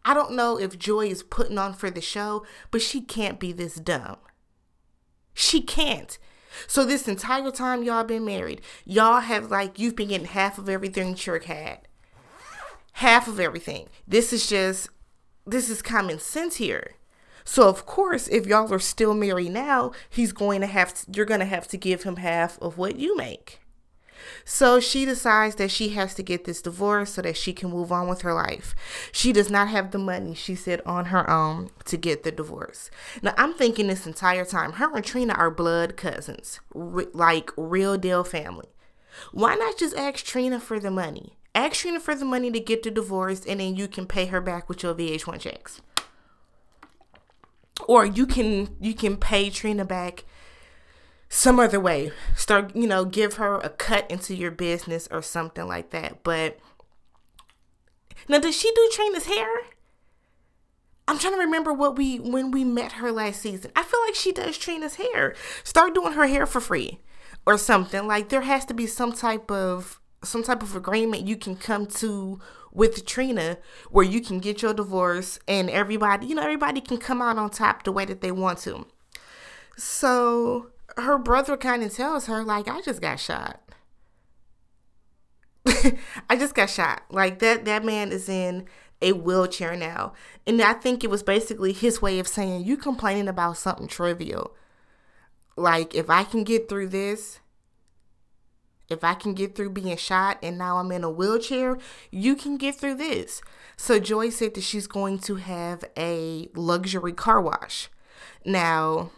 i 0.04 0.14
don't 0.14 0.32
know 0.32 0.58
if 0.58 0.78
joy 0.78 1.06
is 1.06 1.22
putting 1.22 1.58
on 1.58 1.74
for 1.74 1.90
the 1.90 2.00
show 2.00 2.44
but 2.70 2.82
she 2.82 3.00
can't 3.00 3.40
be 3.40 3.52
this 3.52 3.74
dumb. 3.76 4.18
She 5.34 5.62
can't. 5.62 6.18
So 6.66 6.84
this 6.84 7.08
entire 7.08 7.50
time 7.50 7.82
y'all 7.82 8.04
been 8.04 8.24
married, 8.24 8.60
y'all 8.84 9.20
have 9.20 9.50
like 9.50 9.78
you've 9.78 9.96
been 9.96 10.08
getting 10.08 10.26
half 10.26 10.58
of 10.58 10.68
everything 10.68 11.14
Trick 11.14 11.44
had. 11.44 11.88
Half 12.92 13.28
of 13.28 13.40
everything. 13.40 13.88
This 14.06 14.32
is 14.32 14.48
just 14.48 14.88
this 15.46 15.68
is 15.68 15.82
common 15.82 16.18
sense 16.18 16.56
here. 16.56 16.92
So 17.44 17.68
of 17.68 17.86
course, 17.86 18.28
if 18.28 18.46
y'all 18.46 18.72
are 18.72 18.78
still 18.78 19.14
married 19.14 19.52
now, 19.52 19.92
he's 20.08 20.32
going 20.32 20.60
to 20.60 20.66
have 20.66 20.94
to, 20.94 21.06
you're 21.12 21.26
going 21.26 21.40
to 21.40 21.46
have 21.46 21.66
to 21.68 21.76
give 21.76 22.04
him 22.04 22.16
half 22.16 22.60
of 22.60 22.78
what 22.78 22.96
you 22.96 23.16
make. 23.16 23.58
So 24.44 24.80
she 24.80 25.04
decides 25.04 25.56
that 25.56 25.70
she 25.70 25.90
has 25.90 26.14
to 26.14 26.22
get 26.22 26.44
this 26.44 26.62
divorce 26.62 27.14
so 27.14 27.22
that 27.22 27.36
she 27.36 27.52
can 27.52 27.70
move 27.70 27.90
on 27.90 28.08
with 28.08 28.22
her 28.22 28.32
life. 28.32 28.74
She 29.10 29.32
does 29.32 29.50
not 29.50 29.68
have 29.68 29.90
the 29.90 29.98
money, 29.98 30.34
she 30.34 30.54
said, 30.54 30.80
on 30.86 31.06
her 31.06 31.28
own 31.28 31.70
to 31.86 31.96
get 31.96 32.22
the 32.22 32.30
divorce. 32.30 32.90
Now, 33.20 33.34
I'm 33.36 33.54
thinking 33.54 33.88
this 33.88 34.06
entire 34.06 34.44
time, 34.44 34.74
her 34.74 34.94
and 34.94 35.04
Trina 35.04 35.34
are 35.34 35.50
blood 35.50 35.96
cousins, 35.96 36.60
like 36.72 37.50
real 37.56 37.98
deal 37.98 38.24
family. 38.24 38.68
Why 39.32 39.56
not 39.56 39.78
just 39.78 39.96
ask 39.96 40.24
Trina 40.24 40.60
for 40.60 40.78
the 40.78 40.90
money? 40.90 41.36
Ask 41.54 41.80
Trina 41.80 42.00
for 42.00 42.14
the 42.14 42.24
money 42.24 42.50
to 42.50 42.60
get 42.60 42.82
the 42.82 42.90
divorce, 42.90 43.44
and 43.44 43.60
then 43.60 43.76
you 43.76 43.88
can 43.88 44.06
pay 44.06 44.26
her 44.26 44.40
back 44.40 44.68
with 44.68 44.82
your 44.82 44.94
VH1 44.94 45.40
checks. 45.40 45.82
Or 47.86 48.06
you 48.06 48.26
can 48.26 48.76
you 48.80 48.94
can 48.94 49.16
pay 49.16 49.50
Trina 49.50 49.84
back 49.84 50.24
some 51.28 51.58
other 51.58 51.80
way. 51.80 52.12
Start, 52.36 52.76
you 52.76 52.86
know, 52.86 53.04
give 53.04 53.34
her 53.34 53.56
a 53.56 53.70
cut 53.70 54.10
into 54.10 54.34
your 54.34 54.50
business 54.50 55.08
or 55.10 55.22
something 55.22 55.66
like 55.66 55.90
that. 55.90 56.22
But 56.22 56.58
now, 58.28 58.38
does 58.38 58.56
she 58.56 58.70
do 58.74 58.90
Trina's 58.92 59.26
hair? 59.26 59.48
I'm 61.08 61.18
trying 61.18 61.34
to 61.34 61.40
remember 61.40 61.72
what 61.72 61.96
we 61.96 62.18
when 62.18 62.50
we 62.50 62.64
met 62.64 62.92
her 62.92 63.10
last 63.10 63.40
season. 63.40 63.72
I 63.74 63.82
feel 63.82 64.00
like 64.06 64.14
she 64.14 64.32
does 64.32 64.56
Trina's 64.56 64.96
hair. 64.96 65.34
Start 65.64 65.94
doing 65.94 66.12
her 66.12 66.26
hair 66.26 66.46
for 66.46 66.60
free 66.60 67.00
or 67.44 67.58
something. 67.58 68.06
Like 68.06 68.28
there 68.28 68.42
has 68.42 68.64
to 68.66 68.74
be 68.74 68.86
some 68.86 69.12
type 69.12 69.50
of 69.50 70.00
some 70.22 70.42
type 70.42 70.62
of 70.62 70.76
agreement 70.76 71.26
you 71.26 71.36
can 71.36 71.56
come 71.56 71.86
to 71.86 72.40
with 72.72 73.04
Trina 73.04 73.58
where 73.90 74.04
you 74.04 74.20
can 74.20 74.38
get 74.38 74.62
your 74.62 74.72
divorce 74.72 75.38
and 75.46 75.68
everybody, 75.68 76.26
you 76.26 76.34
know, 76.34 76.42
everybody 76.42 76.80
can 76.80 76.98
come 76.98 77.20
out 77.20 77.38
on 77.38 77.50
top 77.50 77.82
the 77.82 77.92
way 77.92 78.04
that 78.04 78.20
they 78.20 78.32
want 78.32 78.58
to. 78.60 78.86
So 79.76 80.70
her 80.96 81.18
brother 81.18 81.56
kind 81.56 81.82
of 81.82 81.94
tells 81.94 82.26
her 82.26 82.42
like 82.42 82.68
I 82.68 82.80
just 82.80 83.00
got 83.00 83.20
shot. 83.20 83.60
I 86.30 86.36
just 86.36 86.54
got 86.54 86.70
shot. 86.70 87.02
Like 87.10 87.38
that 87.40 87.64
that 87.64 87.84
man 87.84 88.12
is 88.12 88.28
in 88.28 88.66
a 89.00 89.12
wheelchair 89.12 89.76
now. 89.76 90.12
And 90.46 90.60
I 90.62 90.72
think 90.74 91.02
it 91.02 91.10
was 91.10 91.22
basically 91.22 91.72
his 91.72 92.00
way 92.00 92.18
of 92.18 92.28
saying 92.28 92.64
you 92.64 92.76
complaining 92.76 93.28
about 93.28 93.56
something 93.56 93.88
trivial. 93.88 94.54
Like 95.56 95.94
if 95.94 96.08
I 96.08 96.24
can 96.24 96.44
get 96.44 96.68
through 96.68 96.88
this, 96.88 97.40
if 98.92 99.02
I 99.02 99.14
can 99.14 99.34
get 99.34 99.54
through 99.54 99.70
being 99.70 99.96
shot 99.96 100.38
and 100.42 100.58
now 100.58 100.78
I'm 100.78 100.92
in 100.92 101.04
a 101.04 101.10
wheelchair, 101.10 101.78
you 102.10 102.36
can 102.36 102.56
get 102.56 102.76
through 102.76 102.96
this. 102.96 103.42
So 103.76 103.98
Joy 103.98 104.30
said 104.30 104.54
that 104.54 104.62
she's 104.62 104.86
going 104.86 105.18
to 105.20 105.36
have 105.36 105.84
a 105.96 106.48
luxury 106.54 107.12
car 107.12 107.40
wash. 107.40 107.88
Now 108.44 109.10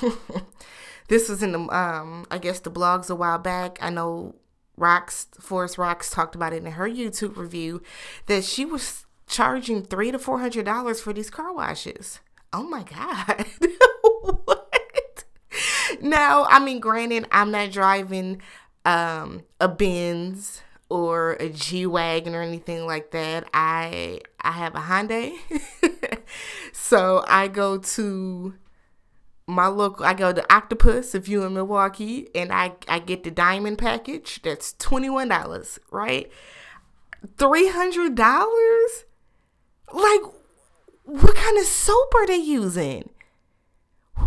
this 1.08 1.28
was 1.28 1.42
in 1.42 1.52
the 1.52 1.58
um 1.58 2.26
I 2.30 2.38
guess 2.38 2.60
the 2.60 2.70
blogs 2.70 3.10
a 3.10 3.14
while 3.14 3.38
back. 3.38 3.78
I 3.80 3.90
know 3.90 4.36
Rocks 4.76 5.26
Forest 5.40 5.78
Rocks 5.78 6.10
talked 6.10 6.34
about 6.34 6.52
it 6.52 6.64
in 6.64 6.72
her 6.72 6.88
YouTube 6.88 7.36
review 7.36 7.82
that 8.26 8.44
she 8.44 8.64
was 8.64 9.06
charging 9.26 9.82
three 9.82 10.10
to 10.10 10.18
four 10.18 10.40
hundred 10.40 10.64
dollars 10.64 11.00
for 11.00 11.12
these 11.12 11.30
car 11.30 11.52
washes. 11.52 12.20
Oh 12.52 12.64
my 12.64 12.82
god. 12.82 13.46
what? 14.44 15.24
Now, 16.00 16.44
I 16.44 16.58
mean 16.58 16.80
granted, 16.80 17.26
I'm 17.30 17.50
not 17.50 17.70
driving 17.70 18.42
um 18.84 19.42
a 19.60 19.68
Benz 19.68 20.62
or 20.88 21.34
a 21.40 21.48
G 21.48 21.86
Wagon 21.86 22.34
or 22.34 22.42
anything 22.42 22.86
like 22.86 23.12
that. 23.12 23.48
I 23.54 24.20
I 24.40 24.52
have 24.52 24.74
a 24.74 24.80
Hyundai. 24.80 25.32
so 26.72 27.24
I 27.26 27.48
go 27.48 27.78
to 27.78 28.54
my 29.46 29.66
local 29.66 30.04
I 30.04 30.14
go 30.14 30.32
to 30.32 30.52
Octopus 30.52 31.14
if 31.14 31.28
you 31.28 31.44
in 31.44 31.54
Milwaukee 31.54 32.28
and 32.34 32.52
I 32.52 32.72
I 32.88 32.98
get 32.98 33.24
the 33.24 33.30
diamond 33.30 33.78
package 33.78 34.40
that's 34.42 34.74
$21, 34.74 35.78
right? 35.90 36.30
$300? 37.36 39.04
Like 39.92 40.20
what 41.04 41.34
kind 41.34 41.58
of 41.58 41.64
soap 41.64 42.14
are 42.14 42.26
they 42.26 42.36
using? 42.36 43.10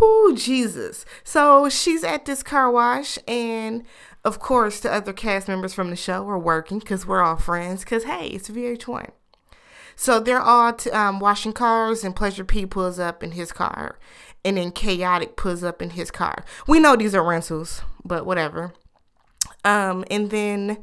Whoo, 0.00 0.36
Jesus. 0.36 1.04
So 1.24 1.68
she's 1.68 2.04
at 2.04 2.26
this 2.26 2.42
car 2.42 2.70
wash, 2.70 3.18
and 3.26 3.84
of 4.26 4.40
course, 4.40 4.80
the 4.80 4.92
other 4.92 5.12
cast 5.12 5.46
members 5.46 5.72
from 5.72 5.88
the 5.88 5.94
show 5.94 6.28
are 6.28 6.38
working 6.38 6.80
because 6.80 7.06
we're 7.06 7.22
all 7.22 7.36
friends. 7.36 7.84
Because, 7.84 8.02
hey, 8.02 8.26
it's 8.26 8.48
VH1. 8.48 9.10
So 9.94 10.18
they're 10.18 10.40
all 10.42 10.72
t- 10.72 10.90
um, 10.90 11.20
washing 11.20 11.52
cars, 11.52 12.02
and 12.02 12.14
Pleasure 12.14 12.44
P 12.44 12.66
pulls 12.66 12.98
up 12.98 13.22
in 13.22 13.30
his 13.30 13.52
car, 13.52 14.00
and 14.44 14.56
then 14.56 14.72
Chaotic 14.72 15.36
pulls 15.36 15.62
up 15.62 15.80
in 15.80 15.90
his 15.90 16.10
car. 16.10 16.44
We 16.66 16.80
know 16.80 16.96
these 16.96 17.14
are 17.14 17.22
rentals, 17.22 17.82
but 18.04 18.26
whatever. 18.26 18.74
Um, 19.64 20.04
and 20.10 20.30
then 20.30 20.82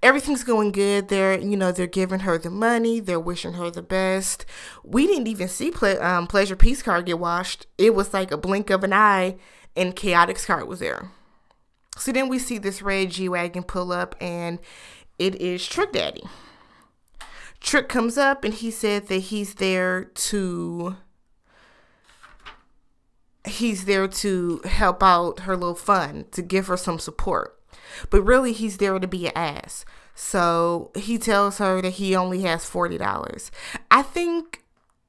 everything's 0.00 0.44
going 0.44 0.70
good. 0.70 1.08
They're, 1.08 1.36
you 1.36 1.56
know, 1.56 1.72
they're 1.72 1.88
giving 1.88 2.20
her 2.20 2.38
the 2.38 2.48
money. 2.48 3.00
They're 3.00 3.18
wishing 3.18 3.54
her 3.54 3.72
the 3.72 3.82
best. 3.82 4.46
We 4.84 5.08
didn't 5.08 5.26
even 5.26 5.48
see 5.48 5.72
ple- 5.72 6.00
um, 6.00 6.28
Pleasure 6.28 6.54
P's 6.54 6.80
car 6.80 7.02
get 7.02 7.18
washed. 7.18 7.66
It 7.76 7.96
was 7.96 8.14
like 8.14 8.30
a 8.30 8.38
blink 8.38 8.70
of 8.70 8.84
an 8.84 8.92
eye, 8.92 9.34
and 9.74 9.96
Chaotic's 9.96 10.46
car 10.46 10.64
was 10.64 10.78
there. 10.78 11.10
So 11.96 12.12
then 12.12 12.28
we 12.28 12.38
see 12.38 12.58
this 12.58 12.82
red 12.82 13.10
G 13.10 13.28
wagon 13.28 13.62
pull 13.62 13.92
up, 13.92 14.14
and 14.20 14.58
it 15.18 15.36
is 15.36 15.66
Trick 15.66 15.92
Daddy. 15.92 16.24
Trick 17.60 17.88
comes 17.88 18.18
up, 18.18 18.44
and 18.44 18.52
he 18.52 18.70
said 18.70 19.06
that 19.08 19.18
he's 19.18 19.54
there 19.54 20.04
to 20.04 20.96
he's 23.46 23.84
there 23.84 24.08
to 24.08 24.60
help 24.64 25.02
out 25.02 25.40
her 25.40 25.56
little 25.56 25.74
fun, 25.74 26.26
to 26.32 26.42
give 26.42 26.66
her 26.66 26.76
some 26.76 26.98
support. 26.98 27.58
But 28.10 28.22
really, 28.22 28.52
he's 28.52 28.78
there 28.78 28.98
to 28.98 29.08
be 29.08 29.26
an 29.26 29.32
ass. 29.34 29.84
So 30.14 30.90
he 30.96 31.18
tells 31.18 31.58
her 31.58 31.82
that 31.82 31.94
he 31.94 32.14
only 32.14 32.42
has 32.42 32.68
$40. 32.68 33.50
I 33.90 34.02
think, 34.02 34.62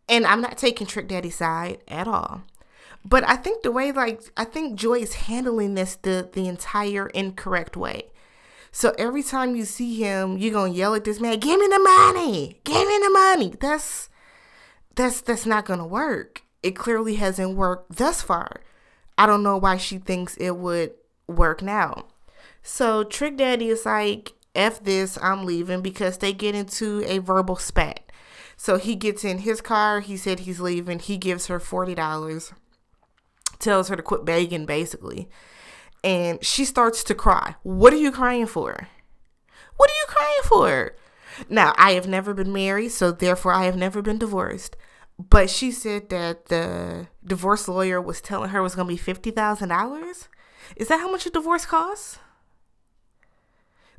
and 0.10 0.26
I'm 0.26 0.42
not 0.42 0.58
taking 0.58 0.88
Trick 0.88 1.08
Daddy's 1.08 1.36
side 1.36 1.80
at 1.88 2.08
all. 2.08 2.44
But 3.08 3.24
I 3.30 3.36
think 3.36 3.62
the 3.62 3.72
way, 3.72 3.92
like, 3.92 4.20
I 4.36 4.46
think 4.46 4.80
Joy 4.80 5.00
is 5.00 5.14
handling 5.14 5.76
this 5.76 5.96
the, 5.96 6.28
the 6.34 6.48
entire 6.48 7.08
incorrect 7.08 7.78
way. 7.78 8.10
So 8.72 8.94
every 8.98 9.24
time 9.24 9.56
you 9.56 9.64
see 9.64 9.96
him, 10.02 10.38
you're 10.38 10.52
gonna 10.52 10.74
yell 10.74 10.96
at 10.96 11.06
this 11.06 11.22
man, 11.22 11.40
"Give 11.40 11.58
me 11.60 11.68
the 11.68 11.80
money! 11.80 12.60
Give 12.66 12.86
me 12.88 12.98
the 12.98 13.10
money!" 13.10 13.54
That's 13.58 14.10
that's 14.96 15.22
that's 15.22 15.46
not 15.46 15.66
gonna 15.66 15.88
work. 15.88 16.42
It 16.62 16.76
clearly 16.76 17.16
hasn't 17.16 17.56
worked 17.56 17.96
thus 17.96 18.22
far. 18.22 18.62
I 19.18 19.28
don't 19.28 19.44
know 19.44 19.56
why 19.56 19.78
she 19.78 19.98
thinks 19.98 20.36
it 20.38 20.58
would 20.58 20.92
work 21.28 21.62
now. 21.62 22.08
So 22.64 23.04
Trick 23.04 23.38
Daddy 23.38 23.70
is 23.70 23.86
like, 23.86 24.34
F 24.56 24.84
this, 24.84 25.18
I'm 25.22 25.46
leaving 25.46 25.82
because 25.82 26.18
they 26.18 26.34
get 26.34 26.56
into 26.56 27.04
a 27.06 27.20
verbal 27.20 27.56
spat. 27.56 28.12
So 28.58 28.78
he 28.78 28.96
gets 28.96 29.24
in 29.24 29.40
his 29.40 29.62
car, 29.62 30.00
he 30.00 30.18
said 30.18 30.42
he's 30.42 30.60
leaving, 30.60 31.00
he 31.00 31.18
gives 31.18 31.48
her 31.48 31.60
$40, 31.60 32.54
tells 33.66 33.90
her 33.90 33.96
to 33.96 34.02
quit 34.02 34.24
begging 34.24 34.66
basically. 34.66 35.30
And 36.04 36.44
she 36.44 36.64
starts 36.66 37.04
to 37.06 37.16
cry. 37.16 37.56
What 37.64 37.92
are 37.92 37.98
you 37.98 38.12
crying 38.12 38.46
for? 38.46 38.88
What 39.78 39.90
are 39.90 40.00
you 40.00 40.06
crying 40.08 40.44
for? 40.44 40.96
Now, 41.50 41.74
I 41.78 41.92
have 41.94 42.08
never 42.08 42.34
been 42.34 42.54
married, 42.54 42.90
so 42.90 43.12
therefore 43.12 43.52
I 43.52 43.66
have 43.66 43.76
never 43.76 44.02
been 44.02 44.18
divorced. 44.18 44.78
But 45.18 45.50
she 45.50 45.72
said 45.72 46.10
that 46.10 46.46
the 46.46 47.08
divorce 47.26 47.68
lawyer 47.68 48.02
was 48.02 48.22
telling 48.22 48.52
her 48.52 48.60
it 48.60 48.64
was 48.64 48.76
going 48.76 48.88
to 48.88 49.04
be 49.04 49.14
$50,000. 49.14 50.28
Is 50.76 50.88
that 50.88 51.00
how 51.00 51.12
much 51.12 51.26
a 51.26 51.30
divorce 51.30 51.66
costs? 51.66 52.20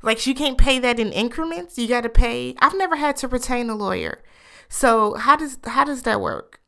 Like 0.01 0.25
you 0.25 0.35
can't 0.35 0.57
pay 0.57 0.79
that 0.79 0.99
in 0.99 1.11
increments. 1.11 1.77
You 1.77 1.87
got 1.87 2.01
to 2.01 2.09
pay. 2.09 2.55
I've 2.59 2.77
never 2.77 2.95
had 2.95 3.17
to 3.17 3.27
retain 3.27 3.69
a 3.69 3.75
lawyer. 3.75 4.23
So 4.69 5.15
how 5.15 5.35
does 5.35 5.57
how 5.65 5.85
does 5.85 6.03
that 6.03 6.21
work? 6.21 6.59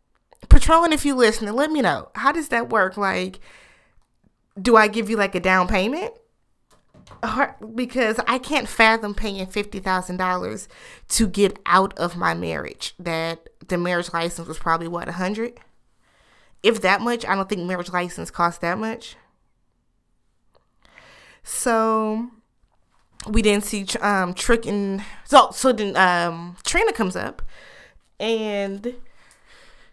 Patron, 0.47 0.93
if 0.93 1.05
you 1.05 1.15
listening, 1.15 1.53
let 1.53 1.71
me 1.71 1.81
know. 1.81 2.09
How 2.15 2.31
does 2.31 2.47
that 2.49 2.69
work? 2.69 2.95
Like, 2.97 3.39
do 4.59 4.75
I 4.75 4.87
give 4.87 5.09
you 5.09 5.17
like 5.17 5.35
a 5.35 5.39
down 5.39 5.67
payment? 5.67 6.13
Because 7.75 8.19
I 8.27 8.39
can't 8.39 8.67
fathom 8.67 9.13
paying 9.13 9.45
fifty 9.47 9.79
thousand 9.79 10.17
dollars 10.17 10.69
to 11.09 11.27
get 11.27 11.59
out 11.65 11.97
of 11.99 12.15
my 12.15 12.33
marriage. 12.33 12.95
That 12.97 13.49
the 13.67 13.77
marriage 13.77 14.13
license 14.13 14.47
was 14.47 14.57
probably 14.57 14.87
what 14.87 15.09
a 15.09 15.13
hundred, 15.13 15.59
if 16.63 16.81
that 16.81 17.01
much. 17.01 17.25
I 17.25 17.35
don't 17.35 17.49
think 17.49 17.61
marriage 17.63 17.91
license 17.91 18.31
costs 18.31 18.59
that 18.59 18.77
much. 18.77 19.17
So 21.43 22.29
we 23.27 23.41
didn't 23.41 23.65
see 23.65 23.85
um 24.01 24.33
Trick 24.33 24.65
and 24.65 25.03
so 25.25 25.49
so 25.51 25.73
then 25.73 25.97
um 25.97 26.55
Trina 26.63 26.93
comes 26.93 27.15
up 27.15 27.41
and 28.19 28.95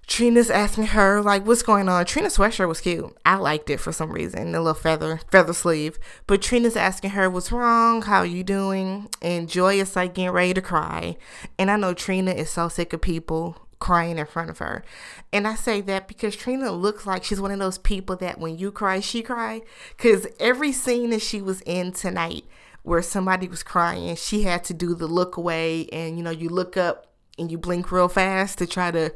Trina's 0.06 0.50
asking 0.50 0.86
her 0.86 1.20
like 1.20 1.44
what's 1.46 1.62
going 1.62 1.88
on. 1.88 2.04
Trina's 2.04 2.36
sweatshirt 2.36 2.68
was 2.68 2.80
cute. 2.80 3.16
I 3.26 3.36
liked 3.36 3.70
it 3.70 3.80
for 3.80 3.92
some 3.92 4.12
reason, 4.12 4.52
the 4.52 4.60
little 4.60 4.74
feather 4.74 5.20
feather 5.30 5.52
sleeve. 5.52 5.98
But 6.26 6.42
Trina's 6.42 6.76
asking 6.76 7.10
her 7.10 7.28
what's 7.28 7.50
wrong, 7.50 8.02
how 8.02 8.22
you 8.22 8.44
doing, 8.44 9.08
and 9.20 9.48
Joy 9.48 9.80
is 9.80 9.96
like 9.96 10.14
getting 10.14 10.30
ready 10.30 10.54
to 10.54 10.62
cry. 10.62 11.16
And 11.58 11.70
I 11.70 11.76
know 11.76 11.92
Trina 11.92 12.30
is 12.30 12.50
so 12.50 12.68
sick 12.68 12.92
of 12.92 13.00
people 13.00 13.66
crying 13.78 14.18
in 14.18 14.26
front 14.26 14.48
of 14.48 14.58
her. 14.58 14.84
And 15.32 15.46
I 15.46 15.54
say 15.54 15.80
that 15.82 16.08
because 16.08 16.36
Trina 16.36 16.70
looks 16.72 17.04
like 17.04 17.24
she's 17.24 17.40
one 17.40 17.50
of 17.50 17.58
those 17.58 17.78
people 17.78 18.16
that 18.16 18.38
when 18.38 18.56
you 18.56 18.70
cry, 18.70 19.00
she 19.00 19.22
cry. 19.22 19.62
Cause 19.98 20.26
every 20.38 20.72
scene 20.72 21.10
that 21.10 21.22
she 21.22 21.42
was 21.42 21.62
in 21.62 21.92
tonight 21.92 22.44
where 22.84 23.02
somebody 23.02 23.48
was 23.48 23.64
crying, 23.64 24.14
she 24.14 24.42
had 24.42 24.62
to 24.64 24.74
do 24.74 24.94
the 24.94 25.08
look 25.08 25.36
away 25.36 25.88
and 25.92 26.16
you 26.16 26.22
know, 26.22 26.30
you 26.30 26.48
look 26.48 26.76
up 26.76 27.08
and 27.38 27.50
you 27.50 27.58
blink 27.58 27.92
real 27.92 28.08
fast 28.08 28.58
to 28.58 28.66
try 28.66 28.90
to 28.90 29.12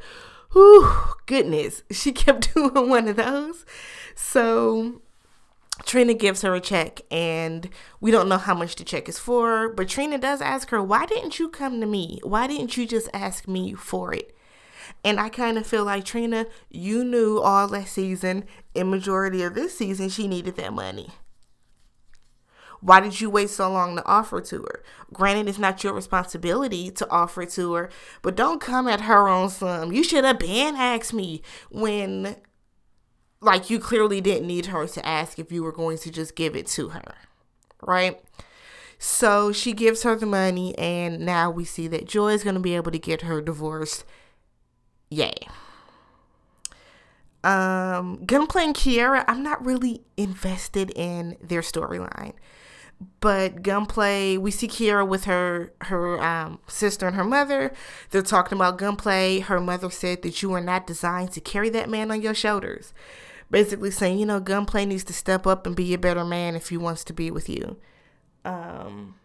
whew, 0.53 0.89
goodness. 1.25 1.83
She 1.91 2.11
kept 2.11 2.53
doing 2.53 2.89
one 2.89 3.07
of 3.07 3.15
those. 3.15 3.65
So 4.15 5.01
Trina 5.85 6.13
gives 6.13 6.41
her 6.41 6.53
a 6.53 6.59
check 6.59 7.01
and 7.09 7.69
we 7.99 8.11
don't 8.11 8.29
know 8.29 8.37
how 8.37 8.53
much 8.53 8.75
the 8.75 8.83
check 8.83 9.09
is 9.09 9.19
for, 9.19 9.69
but 9.69 9.87
Trina 9.89 10.17
does 10.17 10.41
ask 10.41 10.69
her, 10.69 10.81
Why 10.81 11.05
didn't 11.05 11.39
you 11.39 11.49
come 11.49 11.79
to 11.79 11.87
me? 11.87 12.19
Why 12.23 12.47
didn't 12.47 12.77
you 12.77 12.85
just 12.85 13.09
ask 13.13 13.47
me 13.47 13.73
for 13.73 14.13
it? 14.13 14.35
And 15.03 15.19
I 15.19 15.29
kind 15.29 15.57
of 15.57 15.65
feel 15.65 15.85
like 15.85 16.05
Trina, 16.05 16.47
you 16.69 17.03
knew 17.03 17.39
all 17.39 17.67
that 17.69 17.87
season, 17.87 18.45
and 18.75 18.91
majority 18.91 19.41
of 19.43 19.55
this 19.55 19.77
season, 19.77 20.09
she 20.09 20.27
needed 20.27 20.57
that 20.57 20.73
money. 20.73 21.09
Why 22.81 22.99
did 22.99 23.21
you 23.21 23.29
wait 23.29 23.51
so 23.51 23.71
long 23.71 23.95
to 23.95 24.05
offer 24.05 24.41
to 24.41 24.63
her? 24.63 24.83
Granted, 25.13 25.47
it's 25.47 25.59
not 25.59 25.83
your 25.83 25.93
responsibility 25.93 26.89
to 26.91 27.09
offer 27.09 27.45
to 27.45 27.73
her, 27.73 27.89
but 28.23 28.35
don't 28.35 28.59
come 28.59 28.87
at 28.87 29.01
her 29.01 29.27
on 29.27 29.49
some. 29.49 29.91
You 29.91 30.03
should 30.03 30.23
have 30.23 30.39
been 30.39 30.75
asked 30.75 31.13
me 31.13 31.43
when, 31.69 32.37
like, 33.39 33.69
you 33.69 33.79
clearly 33.79 34.19
didn't 34.19 34.47
need 34.47 34.67
her 34.67 34.87
to 34.87 35.05
ask 35.05 35.37
if 35.37 35.51
you 35.51 35.63
were 35.63 35.71
going 35.71 35.99
to 35.99 36.11
just 36.11 36.35
give 36.35 36.55
it 36.55 36.65
to 36.67 36.89
her, 36.89 37.15
right? 37.83 38.19
So 38.97 39.51
she 39.51 39.73
gives 39.73 40.01
her 40.03 40.15
the 40.15 40.25
money, 40.25 40.75
and 40.77 41.19
now 41.19 41.51
we 41.51 41.65
see 41.65 41.87
that 41.87 42.07
Joy 42.07 42.33
is 42.33 42.43
going 42.43 42.55
to 42.55 42.61
be 42.61 42.75
able 42.75 42.91
to 42.91 42.99
get 42.99 43.21
her 43.21 43.41
divorced. 43.41 44.05
Yay. 45.11 45.35
Um, 47.43 48.23
Gunplay 48.25 48.65
and 48.65 48.75
Kiera, 48.75 49.23
I'm 49.27 49.43
not 49.43 49.63
really 49.63 50.01
invested 50.17 50.91
in 50.95 51.37
their 51.41 51.61
storyline 51.61 52.33
but 53.19 53.63
gunplay 53.63 54.37
we 54.37 54.51
see 54.51 54.67
Kiera 54.67 55.07
with 55.07 55.25
her 55.25 55.73
her 55.81 56.21
um, 56.21 56.59
sister 56.67 57.07
and 57.07 57.15
her 57.15 57.23
mother. 57.23 57.73
They're 58.09 58.21
talking 58.21 58.57
about 58.57 58.77
gunplay. 58.77 59.39
Her 59.39 59.59
mother 59.59 59.89
said 59.89 60.21
that 60.21 60.41
you 60.41 60.53
are 60.53 60.61
not 60.61 60.87
designed 60.87 61.31
to 61.33 61.41
carry 61.41 61.69
that 61.69 61.89
man 61.89 62.11
on 62.11 62.21
your 62.21 62.33
shoulders. 62.33 62.93
Basically 63.49 63.91
saying 63.91 64.19
you 64.19 64.25
know 64.25 64.39
gunplay 64.39 64.85
needs 64.85 65.03
to 65.05 65.13
step 65.13 65.47
up 65.47 65.65
and 65.65 65.75
be 65.75 65.93
a 65.93 65.97
better 65.97 66.25
man 66.25 66.55
if 66.55 66.69
he 66.69 66.77
wants 66.77 67.03
to 67.05 67.13
be 67.13 67.31
with 67.31 67.49
you. 67.49 67.77
Um 68.45 69.15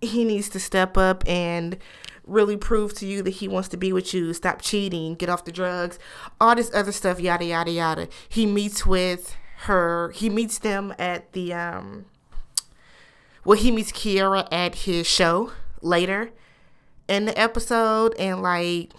he 0.00 0.24
needs 0.24 0.48
to 0.50 0.60
step 0.60 0.96
up 0.96 1.28
and 1.28 1.76
really 2.24 2.56
prove 2.56 2.94
to 2.94 3.06
you 3.06 3.22
that 3.22 3.30
he 3.30 3.48
wants 3.48 3.68
to 3.68 3.76
be 3.76 3.92
with 3.92 4.12
you. 4.14 4.32
Stop 4.32 4.60
cheating. 4.60 5.14
Get 5.14 5.28
off 5.28 5.44
the 5.44 5.52
drugs. 5.52 5.98
All 6.40 6.54
this 6.54 6.70
other 6.74 6.92
stuff 6.92 7.20
yada 7.20 7.44
yada 7.44 7.70
yada. 7.70 8.08
He 8.28 8.46
meets 8.46 8.86
with 8.86 9.34
her 9.62 10.10
he 10.14 10.30
meets 10.30 10.58
them 10.58 10.94
at 10.98 11.32
the 11.32 11.52
um 11.52 12.04
well 13.44 13.58
he 13.58 13.70
meets 13.70 13.90
Kiera 13.90 14.46
at 14.52 14.74
his 14.76 15.06
show 15.06 15.52
later 15.82 16.30
in 17.08 17.24
the 17.24 17.38
episode 17.38 18.14
and 18.18 18.42
like 18.42 18.92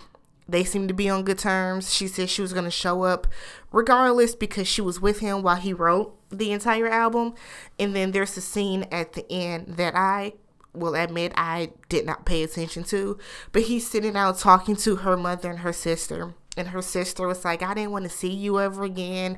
they 0.51 0.63
seem 0.63 0.87
to 0.87 0.93
be 0.93 1.07
on 1.07 1.23
good 1.23 1.37
terms. 1.37 1.93
She 1.93 2.07
said 2.07 2.29
she 2.29 2.41
was 2.41 2.53
going 2.53 2.65
to 2.65 2.71
show 2.71 3.03
up 3.03 3.27
regardless 3.71 4.35
because 4.35 4.67
she 4.67 4.81
was 4.81 4.99
with 4.99 5.19
him 5.19 5.43
while 5.43 5.57
he 5.57 5.73
wrote 5.73 6.15
the 6.29 6.51
entire 6.51 6.87
album. 6.87 7.35
And 7.77 7.95
then 7.95 8.11
there's 8.11 8.35
a 8.35 8.41
scene 8.41 8.85
at 8.91 9.13
the 9.13 9.31
end 9.31 9.75
that 9.77 9.95
I 9.95 10.33
will 10.73 10.95
admit 10.95 11.33
I 11.35 11.71
did 11.87 12.05
not 12.05 12.25
pay 12.25 12.43
attention 12.43 12.83
to, 12.85 13.17
but 13.51 13.63
he's 13.63 13.89
sitting 13.89 14.15
out 14.15 14.39
talking 14.39 14.75
to 14.77 14.97
her 14.97 15.15
mother 15.15 15.51
and 15.51 15.59
her 15.59 15.73
sister 15.73 16.33
and 16.57 16.69
her 16.69 16.81
sister 16.81 17.27
was 17.27 17.45
like, 17.45 17.61
I 17.61 17.73
didn't 17.73 17.91
want 17.91 18.03
to 18.03 18.09
see 18.09 18.33
you 18.33 18.59
ever 18.59 18.83
again. 18.83 19.37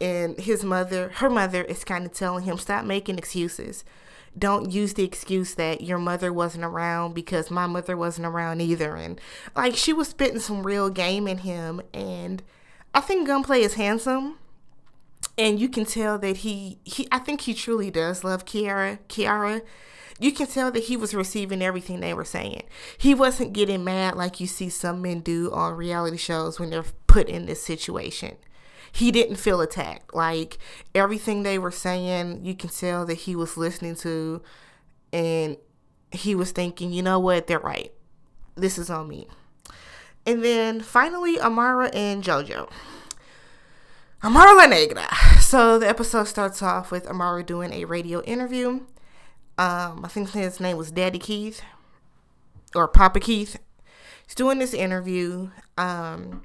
And 0.00 0.38
his 0.38 0.64
mother, 0.64 1.10
her 1.16 1.30
mother, 1.30 1.62
is 1.62 1.84
kind 1.84 2.04
of 2.04 2.12
telling 2.12 2.44
him, 2.44 2.58
Stop 2.58 2.84
making 2.84 3.18
excuses. 3.18 3.84
Don't 4.36 4.72
use 4.72 4.94
the 4.94 5.04
excuse 5.04 5.54
that 5.54 5.82
your 5.82 5.98
mother 5.98 6.32
wasn't 6.32 6.64
around 6.64 7.14
because 7.14 7.50
my 7.50 7.66
mother 7.66 7.96
wasn't 7.96 8.26
around 8.26 8.60
either. 8.60 8.96
And 8.96 9.20
like 9.54 9.76
she 9.76 9.92
was 9.92 10.08
spitting 10.08 10.40
some 10.40 10.66
real 10.66 10.90
game 10.90 11.28
in 11.28 11.38
him. 11.38 11.80
And 11.92 12.42
I 12.92 13.00
think 13.00 13.28
Gunplay 13.28 13.60
is 13.60 13.74
handsome. 13.74 14.38
And 15.38 15.60
you 15.60 15.68
can 15.68 15.84
tell 15.84 16.18
that 16.18 16.38
he, 16.38 16.78
he 16.84 17.06
I 17.12 17.18
think 17.20 17.42
he 17.42 17.54
truly 17.54 17.90
does 17.92 18.24
love 18.24 18.44
Kiara. 18.44 18.98
Kiara 19.08 19.62
you 20.18 20.32
can 20.32 20.46
tell 20.46 20.70
that 20.70 20.84
he 20.84 20.96
was 20.96 21.14
receiving 21.14 21.62
everything 21.62 22.00
they 22.00 22.14
were 22.14 22.24
saying. 22.24 22.62
He 22.96 23.14
wasn't 23.14 23.52
getting 23.52 23.84
mad 23.84 24.14
like 24.14 24.40
you 24.40 24.46
see 24.46 24.68
some 24.68 25.02
men 25.02 25.20
do 25.20 25.50
on 25.52 25.76
reality 25.76 26.16
shows 26.16 26.60
when 26.60 26.70
they're 26.70 26.84
put 27.06 27.28
in 27.28 27.46
this 27.46 27.62
situation. 27.62 28.36
He 28.94 29.10
didn't 29.10 29.36
feel 29.36 29.60
attacked. 29.60 30.14
Like 30.14 30.58
everything 30.94 31.42
they 31.42 31.58
were 31.58 31.70
saying, 31.70 32.44
you 32.44 32.54
can 32.54 32.70
tell 32.70 33.04
that 33.06 33.14
he 33.14 33.34
was 33.34 33.56
listening 33.56 33.96
to 33.96 34.42
and 35.12 35.56
he 36.12 36.34
was 36.34 36.52
thinking, 36.52 36.92
you 36.92 37.02
know 37.02 37.18
what, 37.18 37.46
they're 37.46 37.58
right. 37.58 37.92
This 38.54 38.78
is 38.78 38.88
on 38.90 39.08
me. 39.08 39.26
And 40.24 40.44
then 40.44 40.80
finally, 40.80 41.40
Amara 41.40 41.88
and 41.88 42.22
JoJo. 42.22 42.70
Amara 44.22 44.54
La 44.56 44.66
Negra. 44.66 45.08
So 45.40 45.78
the 45.78 45.88
episode 45.88 46.24
starts 46.24 46.62
off 46.62 46.90
with 46.90 47.06
Amara 47.06 47.42
doing 47.42 47.72
a 47.72 47.84
radio 47.84 48.22
interview 48.22 48.80
um, 49.56 50.04
I 50.04 50.08
think 50.08 50.30
his 50.30 50.58
name 50.58 50.76
was 50.76 50.90
Daddy 50.90 51.18
Keith 51.18 51.62
or 52.74 52.88
Papa 52.88 53.20
Keith. 53.20 53.56
He's 54.26 54.34
doing 54.34 54.58
this 54.58 54.74
interview. 54.74 55.50
Um, 55.78 56.42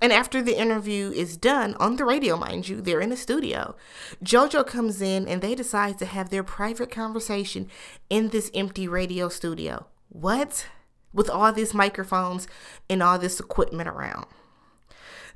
and 0.00 0.12
after 0.12 0.42
the 0.42 0.58
interview 0.58 1.10
is 1.10 1.36
done 1.36 1.74
on 1.74 1.96
the 1.96 2.04
radio, 2.04 2.36
mind 2.36 2.68
you, 2.68 2.80
they're 2.80 3.00
in 3.00 3.10
the 3.10 3.16
studio. 3.16 3.76
JoJo 4.24 4.66
comes 4.66 5.00
in 5.02 5.28
and 5.28 5.42
they 5.42 5.54
decide 5.54 5.98
to 5.98 6.06
have 6.06 6.30
their 6.30 6.42
private 6.42 6.90
conversation 6.90 7.68
in 8.08 8.28
this 8.28 8.50
empty 8.54 8.88
radio 8.88 9.28
studio. 9.28 9.86
What? 10.08 10.66
With 11.12 11.28
all 11.28 11.52
these 11.52 11.74
microphones 11.74 12.46
and 12.88 13.02
all 13.02 13.18
this 13.18 13.38
equipment 13.38 13.88
around. 13.88 14.26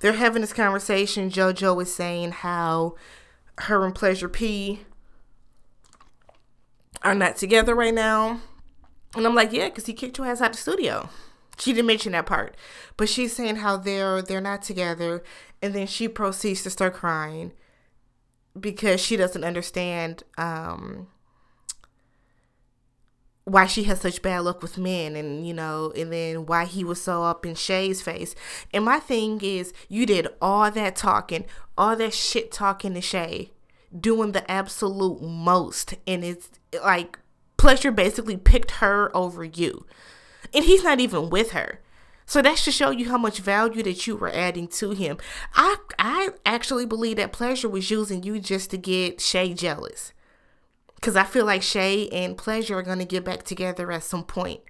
They're 0.00 0.12
having 0.12 0.42
this 0.42 0.52
conversation. 0.52 1.30
JoJo 1.30 1.82
is 1.82 1.94
saying 1.94 2.32
how 2.32 2.96
her 3.58 3.84
and 3.84 3.94
Pleasure 3.94 4.28
P 4.28 4.80
are 7.02 7.14
not 7.14 7.36
together 7.36 7.74
right 7.74 7.94
now. 7.94 8.40
And 9.14 9.26
I'm 9.26 9.34
like, 9.34 9.52
yeah, 9.52 9.68
because 9.68 9.86
he 9.86 9.94
kicked 9.94 10.18
your 10.18 10.26
ass 10.26 10.40
out 10.40 10.50
of 10.50 10.56
the 10.56 10.62
studio. 10.62 11.08
She 11.58 11.72
didn't 11.72 11.86
mention 11.86 12.12
that 12.12 12.26
part, 12.26 12.56
but 12.96 13.08
she's 13.08 13.34
saying 13.34 13.56
how 13.56 13.76
they're 13.76 14.20
they're 14.22 14.40
not 14.40 14.62
together, 14.62 15.22
and 15.62 15.74
then 15.74 15.86
she 15.86 16.08
proceeds 16.08 16.62
to 16.62 16.70
start 16.70 16.94
crying 16.94 17.52
because 18.58 19.00
she 19.00 19.16
doesn't 19.16 19.44
understand 19.44 20.22
um, 20.36 21.08
why 23.44 23.66
she 23.66 23.84
has 23.84 24.00
such 24.00 24.22
bad 24.22 24.40
luck 24.40 24.60
with 24.60 24.76
men, 24.76 25.16
and 25.16 25.46
you 25.46 25.54
know, 25.54 25.92
and 25.96 26.12
then 26.12 26.46
why 26.46 26.66
he 26.66 26.84
was 26.84 27.00
so 27.00 27.22
up 27.22 27.46
in 27.46 27.54
Shay's 27.54 28.02
face. 28.02 28.34
And 28.74 28.84
my 28.84 28.98
thing 28.98 29.40
is, 29.42 29.72
you 29.88 30.04
did 30.04 30.28
all 30.42 30.70
that 30.70 30.96
talking, 30.96 31.46
all 31.78 31.96
that 31.96 32.12
shit 32.12 32.52
talking 32.52 32.92
to 32.94 33.00
Shay, 33.00 33.52
doing 33.98 34.32
the 34.32 34.48
absolute 34.50 35.22
most, 35.22 35.94
and 36.06 36.22
it's 36.22 36.50
like 36.84 37.18
pleasure 37.56 37.90
basically 37.90 38.36
picked 38.36 38.72
her 38.72 39.14
over 39.16 39.42
you. 39.42 39.86
And 40.54 40.64
he's 40.64 40.84
not 40.84 41.00
even 41.00 41.30
with 41.30 41.52
her. 41.52 41.80
So 42.26 42.42
that 42.42 42.58
should 42.58 42.74
show 42.74 42.90
you 42.90 43.08
how 43.08 43.18
much 43.18 43.38
value 43.38 43.84
that 43.84 44.06
you 44.06 44.16
were 44.16 44.32
adding 44.32 44.66
to 44.68 44.90
him. 44.90 45.18
I 45.54 45.76
I 45.98 46.30
actually 46.44 46.84
believe 46.84 47.16
that 47.18 47.32
pleasure 47.32 47.68
was 47.68 47.90
using 47.90 48.24
you 48.24 48.40
just 48.40 48.70
to 48.70 48.76
get 48.76 49.20
Shay 49.20 49.54
jealous. 49.54 50.12
Cause 51.00 51.14
I 51.14 51.22
feel 51.22 51.44
like 51.44 51.62
Shay 51.62 52.08
and 52.08 52.36
Pleasure 52.36 52.78
are 52.78 52.82
gonna 52.82 53.04
get 53.04 53.24
back 53.24 53.44
together 53.44 53.92
at 53.92 54.02
some 54.02 54.24
point. 54.24 54.60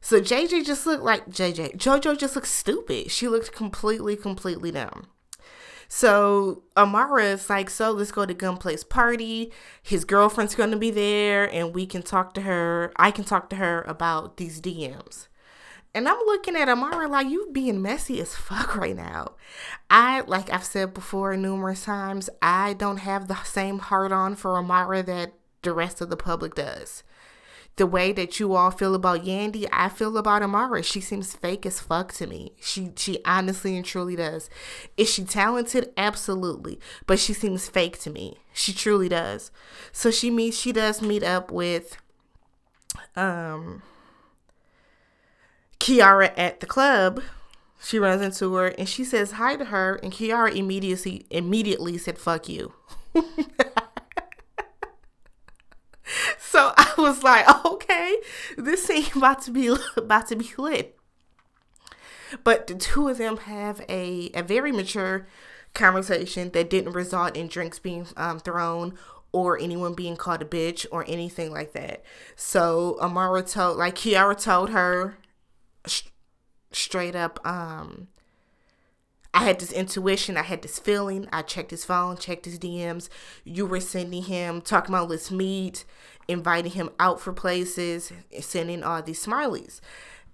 So 0.00 0.20
JJ 0.20 0.64
just 0.64 0.86
looked 0.86 1.04
like 1.04 1.28
JJ. 1.28 1.76
JoJo 1.76 2.18
just 2.18 2.34
looked 2.34 2.48
stupid. 2.48 3.10
She 3.12 3.28
looked 3.28 3.52
completely, 3.52 4.16
completely 4.16 4.72
dumb. 4.72 5.06
So 5.92 6.62
Amara 6.76 7.24
is 7.24 7.50
like, 7.50 7.68
so 7.68 7.90
let's 7.90 8.12
go 8.12 8.24
to 8.24 8.32
Gunplay's 8.32 8.84
party. 8.84 9.52
His 9.82 10.04
girlfriend's 10.04 10.54
going 10.54 10.70
to 10.70 10.76
be 10.76 10.92
there, 10.92 11.52
and 11.52 11.74
we 11.74 11.84
can 11.84 12.02
talk 12.02 12.32
to 12.34 12.42
her. 12.42 12.92
I 12.94 13.10
can 13.10 13.24
talk 13.24 13.50
to 13.50 13.56
her 13.56 13.82
about 13.82 14.36
these 14.36 14.60
DMs. 14.60 15.26
And 15.92 16.08
I'm 16.08 16.20
looking 16.26 16.54
at 16.54 16.68
Amara 16.68 17.08
like 17.08 17.28
you 17.28 17.48
being 17.50 17.82
messy 17.82 18.20
as 18.20 18.36
fuck 18.36 18.76
right 18.76 18.94
now. 18.94 19.32
I 19.90 20.20
like 20.20 20.48
I've 20.48 20.62
said 20.62 20.94
before 20.94 21.36
numerous 21.36 21.84
times, 21.84 22.30
I 22.40 22.74
don't 22.74 22.98
have 22.98 23.26
the 23.26 23.42
same 23.42 23.80
heart 23.80 24.12
on 24.12 24.36
for 24.36 24.56
Amara 24.56 25.02
that 25.02 25.32
the 25.62 25.72
rest 25.72 26.00
of 26.00 26.08
the 26.08 26.16
public 26.16 26.54
does 26.54 27.02
the 27.76 27.86
way 27.86 28.12
that 28.12 28.38
you 28.38 28.54
all 28.54 28.70
feel 28.70 28.94
about 28.94 29.24
Yandy, 29.24 29.66
I 29.72 29.88
feel 29.88 30.16
about 30.18 30.42
Amara. 30.42 30.82
She 30.82 31.00
seems 31.00 31.34
fake 31.34 31.64
as 31.64 31.80
fuck 31.80 32.12
to 32.14 32.26
me. 32.26 32.52
She 32.60 32.92
she 32.96 33.20
honestly 33.24 33.76
and 33.76 33.84
truly 33.84 34.16
does. 34.16 34.50
Is 34.96 35.10
she 35.10 35.24
talented? 35.24 35.92
Absolutely. 35.96 36.78
But 37.06 37.18
she 37.18 37.32
seems 37.32 37.68
fake 37.68 37.98
to 38.00 38.10
me. 38.10 38.38
She 38.52 38.72
truly 38.72 39.08
does. 39.08 39.50
So 39.92 40.10
she 40.10 40.30
meets 40.30 40.58
she 40.58 40.72
does 40.72 41.00
meet 41.00 41.22
up 41.22 41.50
with 41.50 41.96
um 43.16 43.82
Kiara 45.78 46.32
at 46.36 46.60
the 46.60 46.66
club. 46.66 47.22
She 47.82 47.98
runs 47.98 48.20
into 48.20 48.54
her 48.56 48.66
and 48.66 48.86
she 48.86 49.04
says 49.04 49.32
hi 49.32 49.56
to 49.56 49.66
her 49.66 49.94
and 50.02 50.12
Kiara 50.12 50.54
immediately 50.54 51.26
immediately 51.30 51.96
said 51.96 52.18
fuck 52.18 52.48
you. 52.48 52.74
So 56.38 56.72
I 56.76 56.89
was 57.02 57.22
like, 57.22 57.46
okay, 57.64 58.16
this 58.56 58.88
ain't 58.90 59.14
about 59.14 59.42
to 59.42 59.50
be 59.50 59.68
about 59.96 60.28
to 60.28 60.36
be 60.36 60.50
lit. 60.56 60.96
But 62.44 62.66
the 62.66 62.74
two 62.74 63.08
of 63.08 63.18
them 63.18 63.38
have 63.38 63.80
a, 63.88 64.30
a 64.34 64.42
very 64.42 64.70
mature 64.70 65.26
conversation 65.74 66.50
that 66.50 66.70
didn't 66.70 66.92
result 66.92 67.36
in 67.36 67.48
drinks 67.48 67.78
being 67.78 68.06
um, 68.16 68.38
thrown 68.38 68.96
or 69.32 69.58
anyone 69.58 69.94
being 69.94 70.16
called 70.16 70.42
a 70.42 70.44
bitch 70.44 70.86
or 70.90 71.04
anything 71.08 71.52
like 71.52 71.72
that. 71.72 72.02
So 72.36 72.98
Amara 73.00 73.42
told, 73.42 73.78
like 73.78 73.94
Kiara 73.96 74.40
told 74.40 74.70
her 74.70 75.18
sh- 75.86 76.08
straight 76.72 77.14
up, 77.16 77.44
um, 77.46 78.08
I 79.32 79.44
had 79.44 79.60
this 79.60 79.72
intuition, 79.72 80.36
I 80.36 80.42
had 80.42 80.62
this 80.62 80.78
feeling. 80.80 81.28
I 81.32 81.42
checked 81.42 81.70
his 81.70 81.84
phone, 81.84 82.16
checked 82.16 82.46
his 82.46 82.58
DMs. 82.58 83.08
You 83.44 83.64
were 83.64 83.80
sending 83.80 84.24
him, 84.24 84.60
talking 84.60 84.92
about 84.92 85.08
let's 85.08 85.30
meet 85.30 85.84
inviting 86.30 86.72
him 86.72 86.90
out 86.98 87.20
for 87.20 87.32
places, 87.32 88.12
sending 88.40 88.82
all 88.82 89.02
these 89.02 89.24
smileys. 89.24 89.80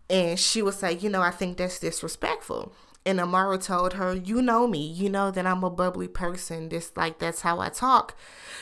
And 0.09 0.39
she 0.39 0.63
was 0.63 0.83
like, 0.83 1.03
you 1.03 1.11
know, 1.11 1.23
I 1.23 1.31
think 1.31 1.57
that's 1.57 1.81
disrespectful. 1.81 2.73
And 3.07 3.21
Amara 3.21 3.59
told 3.59 3.93
her, 3.95 4.17
You 4.17 4.43
know 4.43 4.67
me. 4.67 4.85
You 4.85 5.09
know 5.09 5.31
that 5.31 5.47
I'm 5.47 5.63
a 5.63 5.71
bubbly 5.71 6.09
person. 6.09 6.69
This 6.69 6.91
like 6.97 7.21
that's 7.21 7.43
how 7.43 7.61
I 7.61 7.69
talk. 7.69 8.19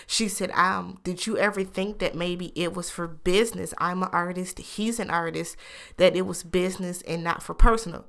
She 0.06 0.28
said, 0.28 0.50
Um, 0.50 0.98
did 1.02 1.26
you 1.26 1.38
ever 1.38 1.64
think 1.64 1.98
that 2.00 2.14
maybe 2.14 2.52
it 2.54 2.74
was 2.74 2.90
for 2.90 3.06
business? 3.08 3.72
I'm 3.78 4.02
an 4.02 4.10
artist, 4.12 4.58
he's 4.58 5.00
an 5.00 5.08
artist, 5.08 5.56
that 5.96 6.14
it 6.14 6.26
was 6.26 6.42
business 6.42 7.00
and 7.02 7.24
not 7.24 7.42
for 7.42 7.54
personal. 7.54 8.04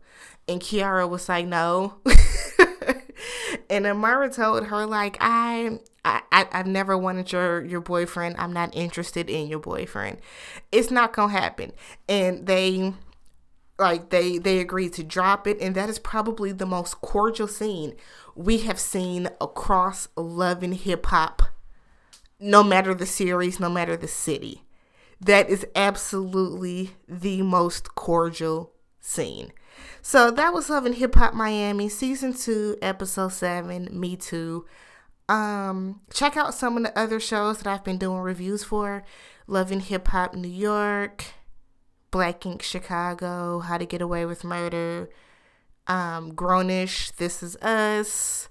And 0.45 0.59
Kiara 0.59 1.09
was 1.09 1.29
like, 1.29 1.47
No. 1.47 1.95
and 3.69 3.87
Amara 3.87 4.29
told 4.29 4.65
her, 4.65 4.85
like, 4.85 5.15
I 5.21 5.79
I, 6.05 6.21
I 6.31 6.47
I've 6.53 6.67
never 6.67 6.97
wanted 6.97 7.31
your 7.31 7.65
your 7.65 7.81
boyfriend. 7.81 8.35
I'm 8.37 8.53
not 8.53 8.73
interested 8.75 9.29
in 9.29 9.47
your 9.47 9.59
boyfriend. 9.59 10.19
It's 10.71 10.91
not 10.91 11.11
gonna 11.11 11.33
happen. 11.33 11.73
And 12.07 12.45
they 12.45 12.93
like 13.77 14.09
they 14.09 14.37
they 14.37 14.59
agreed 14.59 14.93
to 14.93 15.03
drop 15.03 15.47
it 15.47 15.59
and 15.59 15.75
that 15.75 15.89
is 15.89 15.99
probably 15.99 16.51
the 16.51 16.65
most 16.65 17.01
cordial 17.01 17.47
scene 17.47 17.93
we 18.35 18.59
have 18.59 18.79
seen 18.79 19.27
across 19.41 20.07
love 20.15 20.63
and 20.63 20.75
hip 20.75 21.07
hop 21.07 21.41
no 22.39 22.63
matter 22.63 22.93
the 22.93 23.05
series 23.05 23.59
no 23.59 23.69
matter 23.69 23.97
the 23.97 24.07
city 24.07 24.63
that 25.19 25.49
is 25.49 25.65
absolutely 25.75 26.91
the 27.07 27.41
most 27.41 27.95
cordial 27.95 28.71
scene 29.01 29.51
so 30.01 30.31
that 30.31 30.53
was 30.53 30.69
love 30.69 30.85
and 30.85 30.95
hip 30.95 31.15
hop 31.15 31.33
miami 31.33 31.89
season 31.89 32.33
2 32.33 32.77
episode 32.81 33.33
7 33.33 33.89
me 33.91 34.15
too 34.15 34.65
um, 35.27 36.01
check 36.13 36.37
out 36.37 36.53
some 36.53 36.77
of 36.77 36.83
the 36.83 36.97
other 36.97 37.19
shows 37.19 37.59
that 37.59 37.67
I've 37.67 37.83
been 37.83 37.97
doing 37.97 38.19
reviews 38.19 38.63
for 38.63 39.03
Love 39.47 39.71
and 39.71 39.81
Hip 39.81 40.07
Hop 40.09 40.35
New 40.35 40.47
York, 40.47 41.25
Black 42.11 42.45
Ink 42.45 42.61
Chicago, 42.61 43.59
How 43.59 43.77
to 43.77 43.85
Get 43.85 44.01
Away 44.01 44.25
with 44.25 44.43
Murder, 44.43 45.09
um, 45.87 46.33
Grownish, 46.33 47.15
This 47.15 47.41
Is 47.41 47.55
Us, 47.57 48.49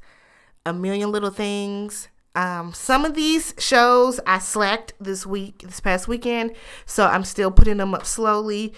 A 0.67 0.73
Million 0.73 1.13
Little 1.13 1.31
Things. 1.31 2.09
Um, 2.37 2.75
some 2.75 3.05
of 3.05 3.15
these 3.15 3.55
shows 3.59 4.19
I 4.27 4.41
slacked 4.41 4.95
this 4.99 5.25
week, 5.25 5.59
this 5.59 5.79
past 5.79 6.09
weekend, 6.09 6.57
so 6.85 7.07
I'm 7.07 7.23
still 7.23 7.53
putting 7.53 7.77
them 7.77 7.95
up 7.95 8.05
slowly. 8.05 8.75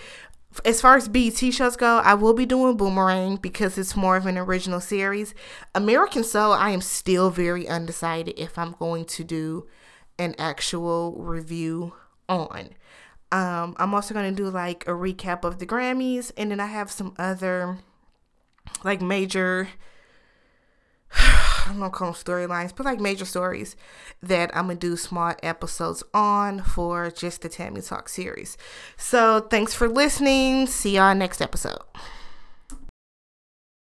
As 0.64 0.81
far 0.81 0.97
as 0.97 1.09
BET 1.09 1.37
shows 1.37 1.77
go, 1.77 1.99
I 1.99 2.14
will 2.14 2.35
be 2.35 2.47
doing 2.47 2.77
Boomerang 2.77 3.37
because 3.37 3.79
it's 3.79 3.97
more 3.97 4.16
of 4.16 4.27
an 4.27 4.38
original 4.38 4.81
series. 4.81 5.35
American 5.75 6.25
Soul, 6.25 6.53
I 6.53 6.71
am 6.71 6.81
still 6.81 7.31
very 7.31 7.69
undecided 7.69 8.38
if 8.38 8.59
I'm 8.59 8.73
going 8.73 9.05
to 9.07 9.25
do 9.25 9.66
an 10.19 10.35
actual 10.38 11.14
review 11.19 11.95
on. 12.29 12.71
Um, 13.33 13.75
I'm 13.79 13.95
also 13.95 14.14
going 14.14 14.35
to 14.35 14.42
do 14.42 14.49
like 14.49 14.87
a 14.87 14.92
recap 14.92 15.45
of 15.45 15.59
the 15.59 15.66
Grammys, 15.66 16.33
and 16.37 16.51
then 16.51 16.61
I 16.61 16.66
have 16.66 16.90
some 16.90 17.14
other 17.19 17.79
like 18.85 19.01
major 19.01 19.69
I 21.66 21.70
don't 21.70 21.81
know 21.81 21.90
call 21.90 22.12
them 22.12 22.14
storylines, 22.22 22.72
but 22.74 22.87
like 22.87 23.00
major 23.00 23.24
stories 23.24 23.74
that 24.22 24.57
I'm 24.57 24.68
gonna 24.68 24.76
do 24.76 24.96
small 24.96 25.35
episodes 25.42 26.05
on 26.14 26.62
for 26.62 27.11
just 27.11 27.42
the 27.42 27.48
Tammy 27.48 27.81
Talk 27.81 28.09
series. 28.09 28.57
So 28.96 29.40
thanks 29.40 29.74
for 29.74 29.88
listening. 29.88 30.68
See 30.68 30.94
y'all 30.94 31.14
next 31.14 31.42
episode. 31.42 31.81